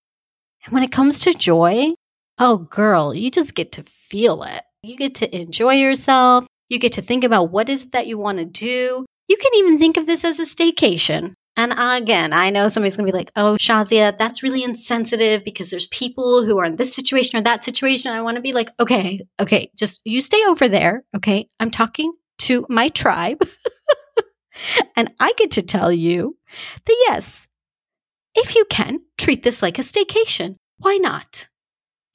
And 0.65 0.73
when 0.73 0.83
it 0.83 0.91
comes 0.91 1.19
to 1.19 1.33
joy, 1.33 1.93
oh, 2.39 2.57
girl, 2.57 3.13
you 3.13 3.31
just 3.31 3.55
get 3.55 3.71
to 3.73 3.83
feel 4.09 4.43
it. 4.43 4.61
You 4.83 4.95
get 4.95 5.15
to 5.15 5.35
enjoy 5.35 5.75
yourself. 5.75 6.45
You 6.69 6.79
get 6.79 6.93
to 6.93 7.01
think 7.01 7.23
about 7.23 7.51
what 7.51 7.69
is 7.69 7.83
it 7.83 7.91
that 7.93 8.07
you 8.07 8.17
want 8.17 8.37
to 8.37 8.45
do. 8.45 9.05
You 9.27 9.37
can 9.37 9.51
even 9.55 9.79
think 9.79 9.97
of 9.97 10.05
this 10.05 10.23
as 10.23 10.39
a 10.39 10.43
staycation. 10.43 11.33
And 11.55 11.73
again, 11.77 12.33
I 12.33 12.49
know 12.49 12.67
somebody's 12.67 12.97
going 12.97 13.05
to 13.05 13.11
be 13.11 13.17
like, 13.17 13.31
oh, 13.35 13.57
Shazia, 13.59 14.17
that's 14.17 14.41
really 14.41 14.63
insensitive 14.63 15.43
because 15.43 15.69
there's 15.69 15.85
people 15.87 16.43
who 16.43 16.57
are 16.57 16.65
in 16.65 16.77
this 16.77 16.93
situation 16.93 17.37
or 17.37 17.43
that 17.43 17.63
situation. 17.63 18.11
I 18.11 18.23
want 18.23 18.35
to 18.35 18.41
be 18.41 18.53
like, 18.53 18.69
okay, 18.79 19.19
okay, 19.39 19.69
just 19.77 20.01
you 20.03 20.19
stay 20.19 20.41
over 20.47 20.67
there. 20.67 21.03
Okay. 21.15 21.47
I'm 21.59 21.69
talking 21.69 22.11
to 22.39 22.65
my 22.69 22.89
tribe. 22.89 23.47
and 24.95 25.11
I 25.19 25.33
get 25.37 25.51
to 25.51 25.61
tell 25.61 25.91
you 25.91 26.37
that 26.85 27.05
yes, 27.07 27.47
if 28.35 28.55
you 28.55 28.65
can, 28.69 29.01
treat 29.17 29.43
this 29.43 29.61
like 29.61 29.79
a 29.79 29.83
staycation. 29.83 30.55
Why 30.77 30.97
not? 30.97 31.47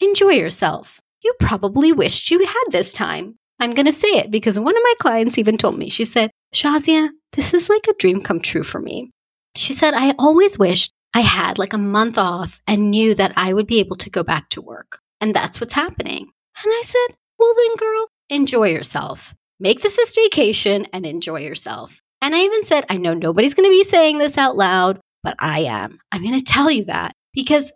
Enjoy 0.00 0.30
yourself. 0.30 1.00
You 1.22 1.34
probably 1.40 1.92
wished 1.92 2.30
you 2.30 2.44
had 2.44 2.64
this 2.70 2.92
time. 2.92 3.36
I'm 3.60 3.72
going 3.72 3.86
to 3.86 3.92
say 3.92 4.08
it 4.08 4.30
because 4.30 4.58
one 4.58 4.76
of 4.76 4.82
my 4.82 4.94
clients 5.00 5.38
even 5.38 5.58
told 5.58 5.78
me, 5.78 5.88
she 5.88 6.04
said, 6.04 6.30
Shazia, 6.54 7.08
this 7.32 7.52
is 7.52 7.68
like 7.68 7.86
a 7.88 7.94
dream 7.94 8.22
come 8.22 8.40
true 8.40 8.62
for 8.62 8.80
me. 8.80 9.10
She 9.56 9.72
said, 9.72 9.94
I 9.94 10.14
always 10.18 10.58
wished 10.58 10.92
I 11.14 11.20
had 11.20 11.58
like 11.58 11.72
a 11.72 11.78
month 11.78 12.18
off 12.18 12.60
and 12.66 12.90
knew 12.90 13.14
that 13.14 13.32
I 13.36 13.52
would 13.52 13.66
be 13.66 13.80
able 13.80 13.96
to 13.96 14.10
go 14.10 14.22
back 14.22 14.48
to 14.50 14.62
work. 14.62 15.00
And 15.20 15.34
that's 15.34 15.60
what's 15.60 15.74
happening. 15.74 16.20
And 16.20 16.66
I 16.66 16.82
said, 16.84 17.16
Well, 17.38 17.54
then, 17.56 17.76
girl, 17.76 18.06
enjoy 18.28 18.68
yourself. 18.70 19.34
Make 19.58 19.80
this 19.80 19.98
a 19.98 20.06
staycation 20.06 20.86
and 20.92 21.04
enjoy 21.04 21.40
yourself. 21.40 22.00
And 22.20 22.34
I 22.34 22.40
even 22.40 22.64
said, 22.64 22.84
I 22.88 22.96
know 22.96 23.14
nobody's 23.14 23.54
going 23.54 23.68
to 23.68 23.76
be 23.76 23.84
saying 23.84 24.18
this 24.18 24.36
out 24.36 24.56
loud, 24.56 25.00
but 25.22 25.36
I 25.38 25.60
am. 25.60 25.98
I'm 26.12 26.22
going 26.22 26.38
to 26.38 26.44
tell 26.44 26.70
you 26.70 26.84
that 26.84 27.12
because 27.32 27.72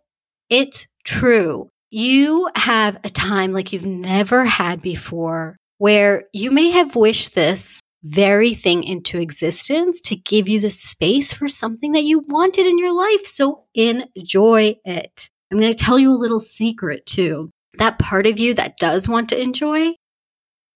it's 0.50 0.86
true. 1.04 1.68
You 1.90 2.48
have 2.54 2.98
a 3.04 3.08
time 3.08 3.52
like 3.52 3.72
you've 3.72 3.86
never 3.86 4.44
had 4.44 4.82
before 4.82 5.56
where 5.78 6.24
you 6.32 6.50
may 6.50 6.70
have 6.70 6.96
wished 6.96 7.34
this 7.34 7.80
very 8.04 8.54
thing 8.54 8.82
into 8.82 9.18
existence 9.18 10.00
to 10.00 10.16
give 10.16 10.48
you 10.48 10.60
the 10.60 10.70
space 10.70 11.32
for 11.32 11.48
something 11.48 11.92
that 11.92 12.04
you 12.04 12.20
wanted 12.20 12.66
in 12.66 12.78
your 12.78 12.92
life. 12.92 13.26
So 13.26 13.64
enjoy 13.74 14.76
it. 14.84 15.28
I'm 15.50 15.60
going 15.60 15.72
to 15.72 15.84
tell 15.84 15.98
you 15.98 16.12
a 16.12 16.16
little 16.18 16.40
secret 16.40 17.06
too. 17.06 17.50
That 17.78 17.98
part 17.98 18.26
of 18.26 18.38
you 18.38 18.54
that 18.54 18.76
does 18.78 19.08
want 19.08 19.28
to 19.30 19.40
enjoy, 19.40 19.94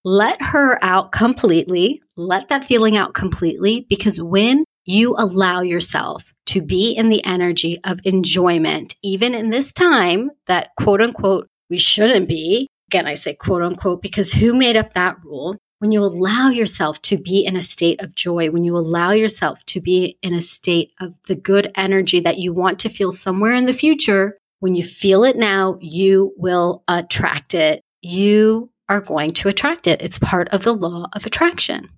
let 0.07 0.41
her 0.41 0.79
out 0.85 1.11
completely. 1.11 2.01
Let 2.17 2.49
that 2.49 2.65
feeling 2.65 2.97
out 2.97 3.13
completely 3.13 3.85
because 3.89 4.23
when 4.23 4.65
you 4.85 5.17
allow 5.19 5.63
yourself 5.63 6.33
to 6.47 6.63
be 6.63 6.93
in 6.93 7.09
the 7.09 7.25
energy 7.25 7.81
of 7.83 7.99
enjoyment, 8.05 8.95
even 9.03 9.35
in 9.35 9.51
this 9.51 9.73
time 9.73 10.31
that 10.47 10.71
quote 10.79 11.03
unquote 11.03 11.49
we 11.69 11.79
shouldn't 11.79 12.29
be. 12.29 12.69
Again, 12.89 13.09
I 13.09 13.15
say 13.15 13.35
quote 13.35 13.63
unquote 13.63 14.01
because 14.01 14.33
who 14.33 14.55
made 14.55 14.77
up 14.77 14.95
that 14.95 15.17
rule? 15.25 15.57
when 15.79 15.93
you 15.93 16.03
allow 16.03 16.49
yourself 16.49 17.03
to 17.03 17.19
be 17.19 17.45
in 17.45 17.55
a 17.55 17.63
state 17.63 18.01
of 18.01 18.15
joy, 18.15 18.51
when 18.51 18.65
you 18.65 18.77
allow 18.77 19.11
yourself 19.11 19.63
to 19.67 19.81
be 19.81 20.17
in 20.23 20.33
a 20.33 20.41
state 20.41 20.93
of 21.01 21.13
the 21.27 21.35
good 21.35 21.71
energy 21.75 22.21
that 22.21 22.39
you 22.39 22.53
want 22.53 22.79
to 22.79 22.89
feel 22.89 23.13
somewhere 23.13 23.53
in 23.53 23.67
the 23.67 23.75
future, 23.75 24.39
when 24.61 24.75
you 24.75 24.83
feel 24.83 25.23
it 25.23 25.37
now, 25.37 25.77
you 25.83 26.33
will 26.39 26.83
attract 26.89 27.53
it. 27.53 27.83
You 28.01 28.71
are 28.89 29.01
going 29.01 29.33
to 29.35 29.49
attract 29.49 29.87
it. 29.87 30.03
It's 30.03 30.19
part 30.19 30.49
of 30.49 30.63
the 30.63 30.73
law 30.73 31.07
of 31.13 31.27
attraction. 31.27 31.91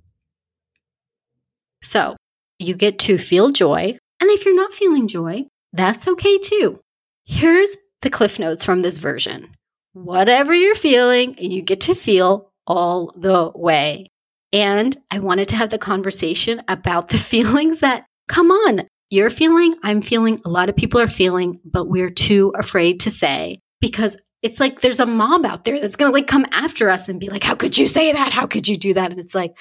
So 1.82 2.16
you 2.58 2.74
get 2.74 2.98
to 3.00 3.18
feel 3.18 3.50
joy. 3.50 3.98
And 4.20 4.30
if 4.30 4.44
you're 4.44 4.56
not 4.56 4.74
feeling 4.74 5.08
joy, 5.08 5.44
that's 5.72 6.08
okay 6.08 6.38
too. 6.38 6.80
Here's 7.24 7.76
the 8.02 8.10
cliff 8.10 8.38
notes 8.38 8.64
from 8.64 8.82
this 8.82 8.98
version. 8.98 9.50
Whatever 9.92 10.54
you're 10.54 10.74
feeling, 10.74 11.36
you 11.38 11.62
get 11.62 11.80
to 11.82 11.94
feel 11.94 12.50
all 12.66 13.12
the 13.16 13.52
way. 13.54 14.06
And 14.52 14.96
I 15.10 15.18
wanted 15.18 15.48
to 15.48 15.56
have 15.56 15.70
the 15.70 15.78
conversation 15.78 16.62
about 16.68 17.08
the 17.08 17.18
feelings 17.32 17.80
that, 17.80 18.06
come 18.28 18.50
on, 18.50 18.82
you're 19.10 19.30
feeling, 19.30 19.74
I'm 19.82 20.02
feeling, 20.02 20.40
a 20.44 20.50
lot 20.50 20.68
of 20.68 20.76
people 20.76 21.00
are 21.00 21.08
feeling, 21.08 21.60
but 21.64 21.86
we're 21.86 22.10
too 22.10 22.52
afraid 22.56 23.00
to 23.00 23.10
say 23.10 23.60
because 23.80 24.18
it's 24.42 24.60
like 24.60 24.80
there's 24.80 25.00
a 25.00 25.06
mob 25.06 25.44
out 25.44 25.64
there 25.64 25.80
that's 25.80 25.96
going 25.96 26.10
to 26.10 26.14
like 26.14 26.26
come 26.26 26.46
after 26.52 26.88
us 26.88 27.08
and 27.08 27.20
be 27.20 27.28
like, 27.28 27.42
how 27.42 27.54
could 27.54 27.76
you 27.76 27.88
say 27.88 28.12
that? 28.12 28.32
How 28.32 28.46
could 28.46 28.68
you 28.68 28.76
do 28.76 28.94
that? 28.94 29.10
And 29.10 29.20
it's 29.20 29.34
like, 29.34 29.56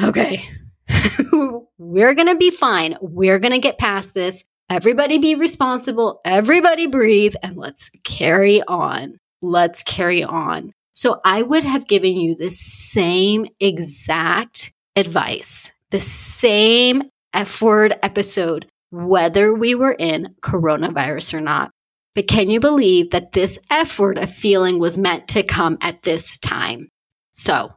okay, 0.00 0.48
we're 1.78 2.14
going 2.14 2.28
to 2.28 2.36
be 2.36 2.50
fine. 2.50 2.96
We're 3.00 3.38
going 3.38 3.52
to 3.52 3.58
get 3.58 3.78
past 3.78 4.14
this. 4.14 4.44
Everybody 4.70 5.18
be 5.18 5.34
responsible. 5.34 6.20
Everybody 6.24 6.86
breathe 6.86 7.34
and 7.42 7.56
let's 7.56 7.90
carry 8.04 8.62
on. 8.62 9.18
Let's 9.40 9.82
carry 9.82 10.24
on. 10.24 10.72
So 10.94 11.20
I 11.24 11.42
would 11.42 11.64
have 11.64 11.86
given 11.86 12.16
you 12.16 12.34
the 12.34 12.50
same 12.50 13.46
exact 13.60 14.72
advice, 14.96 15.70
the 15.90 16.00
same 16.00 17.04
F 17.32 17.62
word 17.62 17.96
episode, 18.02 18.66
whether 18.90 19.54
we 19.54 19.74
were 19.74 19.94
in 19.96 20.34
coronavirus 20.42 21.34
or 21.34 21.40
not. 21.40 21.70
But 22.18 22.26
can 22.26 22.50
you 22.50 22.58
believe 22.58 23.10
that 23.10 23.30
this 23.30 23.60
F 23.70 23.96
word 23.96 24.18
of 24.18 24.28
feeling 24.28 24.80
was 24.80 24.98
meant 24.98 25.28
to 25.28 25.44
come 25.44 25.78
at 25.80 26.02
this 26.02 26.36
time? 26.38 26.88
So 27.32 27.72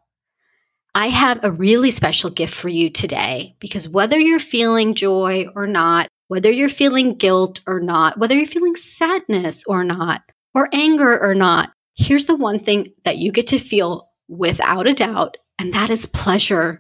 I 0.96 1.10
have 1.10 1.44
a 1.44 1.52
really 1.52 1.92
special 1.92 2.32
gift 2.32 2.56
for 2.56 2.68
you 2.68 2.90
today 2.90 3.56
because 3.60 3.88
whether 3.88 4.18
you're 4.18 4.40
feeling 4.40 4.96
joy 4.96 5.46
or 5.56 5.68
not, 5.68 6.08
whether 6.28 6.50
you're 6.50 6.70
feeling 6.70 7.14
guilt 7.14 7.62
or 7.68 7.80
not, 7.80 8.18
whether 8.18 8.36
you're 8.36 8.48
feeling 8.48 8.76
sadness 8.76 9.64
or 9.68 9.84
not, 9.84 10.24
or 10.56 10.70
anger 10.74 11.22
or 11.22 11.36
not, 11.36 11.72
here's 11.94 12.26
the 12.26 12.36
one 12.36 12.58
thing 12.58 12.88
that 13.06 13.20
you 13.20 13.32
get 13.32 13.46
to 13.46 13.60
feel 13.60 14.10
without 14.28 14.88
a 14.88 14.94
doubt, 14.96 15.38
and 15.60 15.72
that 15.76 15.92
is 15.92 16.08
pleasure. 16.08 16.80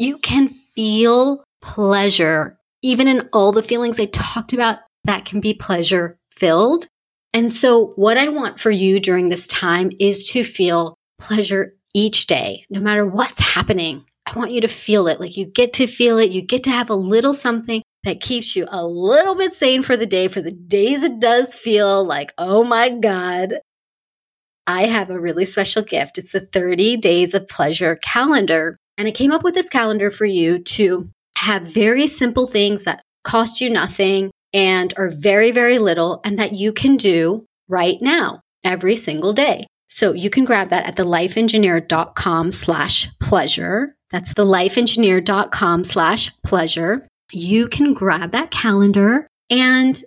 You 0.00 0.18
can 0.18 0.48
feel 0.74 1.44
pleasure, 1.62 2.58
even 2.82 3.06
in 3.06 3.28
all 3.32 3.52
the 3.52 3.62
feelings 3.62 4.00
I 4.00 4.06
talked 4.06 4.52
about 4.52 4.80
that 5.04 5.26
can 5.26 5.38
be 5.38 5.54
pleasure 5.54 6.17
filled. 6.38 6.86
And 7.32 7.52
so, 7.52 7.92
what 7.96 8.16
I 8.16 8.28
want 8.28 8.58
for 8.58 8.70
you 8.70 9.00
during 9.00 9.28
this 9.28 9.46
time 9.46 9.90
is 9.98 10.24
to 10.30 10.44
feel 10.44 10.94
pleasure 11.18 11.74
each 11.94 12.26
day, 12.26 12.64
no 12.70 12.80
matter 12.80 13.04
what's 13.04 13.40
happening. 13.40 14.04
I 14.26 14.38
want 14.38 14.52
you 14.52 14.60
to 14.60 14.68
feel 14.68 15.08
it. 15.08 15.20
Like 15.20 15.36
you 15.36 15.46
get 15.46 15.72
to 15.74 15.86
feel 15.86 16.18
it. 16.18 16.30
You 16.30 16.42
get 16.42 16.64
to 16.64 16.70
have 16.70 16.90
a 16.90 16.94
little 16.94 17.34
something 17.34 17.82
that 18.04 18.20
keeps 18.20 18.54
you 18.54 18.66
a 18.70 18.86
little 18.86 19.34
bit 19.34 19.54
sane 19.54 19.82
for 19.82 19.96
the 19.96 20.06
day, 20.06 20.28
for 20.28 20.40
the 20.40 20.52
days 20.52 21.02
it 21.02 21.18
does 21.18 21.54
feel 21.54 22.04
like, 22.04 22.32
oh 22.38 22.62
my 22.62 22.90
God, 22.90 23.54
I 24.66 24.82
have 24.84 25.10
a 25.10 25.18
really 25.18 25.46
special 25.46 25.82
gift. 25.82 26.18
It's 26.18 26.32
the 26.32 26.40
30 26.40 26.98
Days 26.98 27.34
of 27.34 27.48
Pleasure 27.48 27.96
calendar. 27.96 28.76
And 28.98 29.08
I 29.08 29.12
came 29.12 29.32
up 29.32 29.42
with 29.42 29.54
this 29.54 29.70
calendar 29.70 30.10
for 30.10 30.26
you 30.26 30.58
to 30.58 31.10
have 31.38 31.62
very 31.62 32.06
simple 32.06 32.46
things 32.46 32.84
that 32.84 33.02
cost 33.24 33.60
you 33.60 33.70
nothing 33.70 34.30
and 34.52 34.94
are 34.96 35.08
very, 35.08 35.50
very 35.50 35.78
little 35.78 36.20
and 36.24 36.38
that 36.38 36.52
you 36.52 36.72
can 36.72 36.96
do 36.96 37.44
right 37.68 38.00
now 38.00 38.40
every 38.64 38.96
single 38.96 39.32
day. 39.32 39.66
So 39.88 40.12
you 40.12 40.30
can 40.30 40.44
grab 40.44 40.70
that 40.70 40.86
at 40.86 40.96
thelifeengineer.com 40.96 42.50
slash 42.50 43.08
pleasure. 43.20 43.94
That's 44.10 44.32
thelifeengineer.com 44.34 45.84
slash 45.84 46.32
pleasure. 46.44 47.06
You 47.32 47.68
can 47.68 47.94
grab 47.94 48.32
that 48.32 48.50
calendar 48.50 49.26
and 49.50 50.02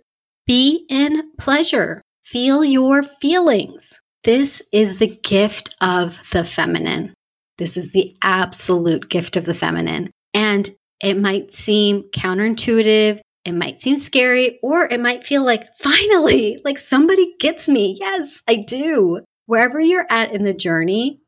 be 0.48 0.86
in 0.90 1.32
pleasure. 1.38 2.02
Feel 2.26 2.64
your 2.64 3.04
feelings. 3.04 4.00
This 4.24 4.62
is 4.72 4.98
the 4.98 5.16
gift 5.24 5.76
of 5.82 6.20
the 6.32 6.44
feminine. 6.44 7.14
This 7.58 7.78
is 7.78 7.92
the 7.92 8.16
absolute 8.24 9.10
gift 9.10 9.36
of 9.36 9.46
the 9.46 9.54
feminine. 9.54 10.12
And 10.34 10.70
it 11.02 11.18
might 11.18 11.54
seem 11.54 12.04
counterintuitive. 12.12 13.20
It 13.44 13.54
might 13.54 13.82
seem 13.82 13.96
scary, 13.96 14.60
or 14.62 14.86
it 14.86 15.00
might 15.00 15.26
feel 15.26 15.44
like, 15.44 15.68
finally, 15.80 16.62
like 16.64 16.78
somebody 16.78 17.36
gets 17.40 17.68
me. 17.68 17.98
Yes, 18.00 18.42
I 18.48 18.56
do. 18.56 19.22
Wherever 19.46 19.80
you're 19.80 20.08
at 20.10 20.34
in 20.34 20.44
the 20.44 20.54
journey, 20.54 21.22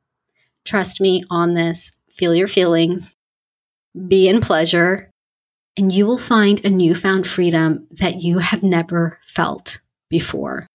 trust 0.66 1.02
me 1.02 1.24
on 1.30 1.56
this. 1.56 1.92
Feel 2.16 2.36
your 2.36 2.48
feelings, 2.48 3.16
be 4.08 4.28
in 4.28 4.40
pleasure, 4.40 5.10
and 5.76 5.92
you 5.92 6.06
will 6.06 6.20
find 6.20 6.64
a 6.64 6.70
newfound 6.70 7.26
freedom 7.26 7.88
that 7.92 8.22
you 8.22 8.38
have 8.38 8.62
never 8.62 9.20
felt 9.26 9.80
before. 10.10 10.68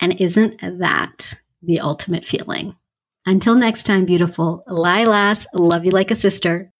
And 0.00 0.20
isn't 0.20 0.60
that 0.80 1.34
the 1.62 1.80
ultimate 1.80 2.24
feeling? 2.24 2.74
Until 3.26 3.54
next 3.54 3.84
time, 3.84 4.04
beautiful 4.04 4.64
Lilas, 4.66 5.46
love 5.54 5.84
you 5.84 5.92
like 5.92 6.10
a 6.10 6.16
sister. 6.16 6.71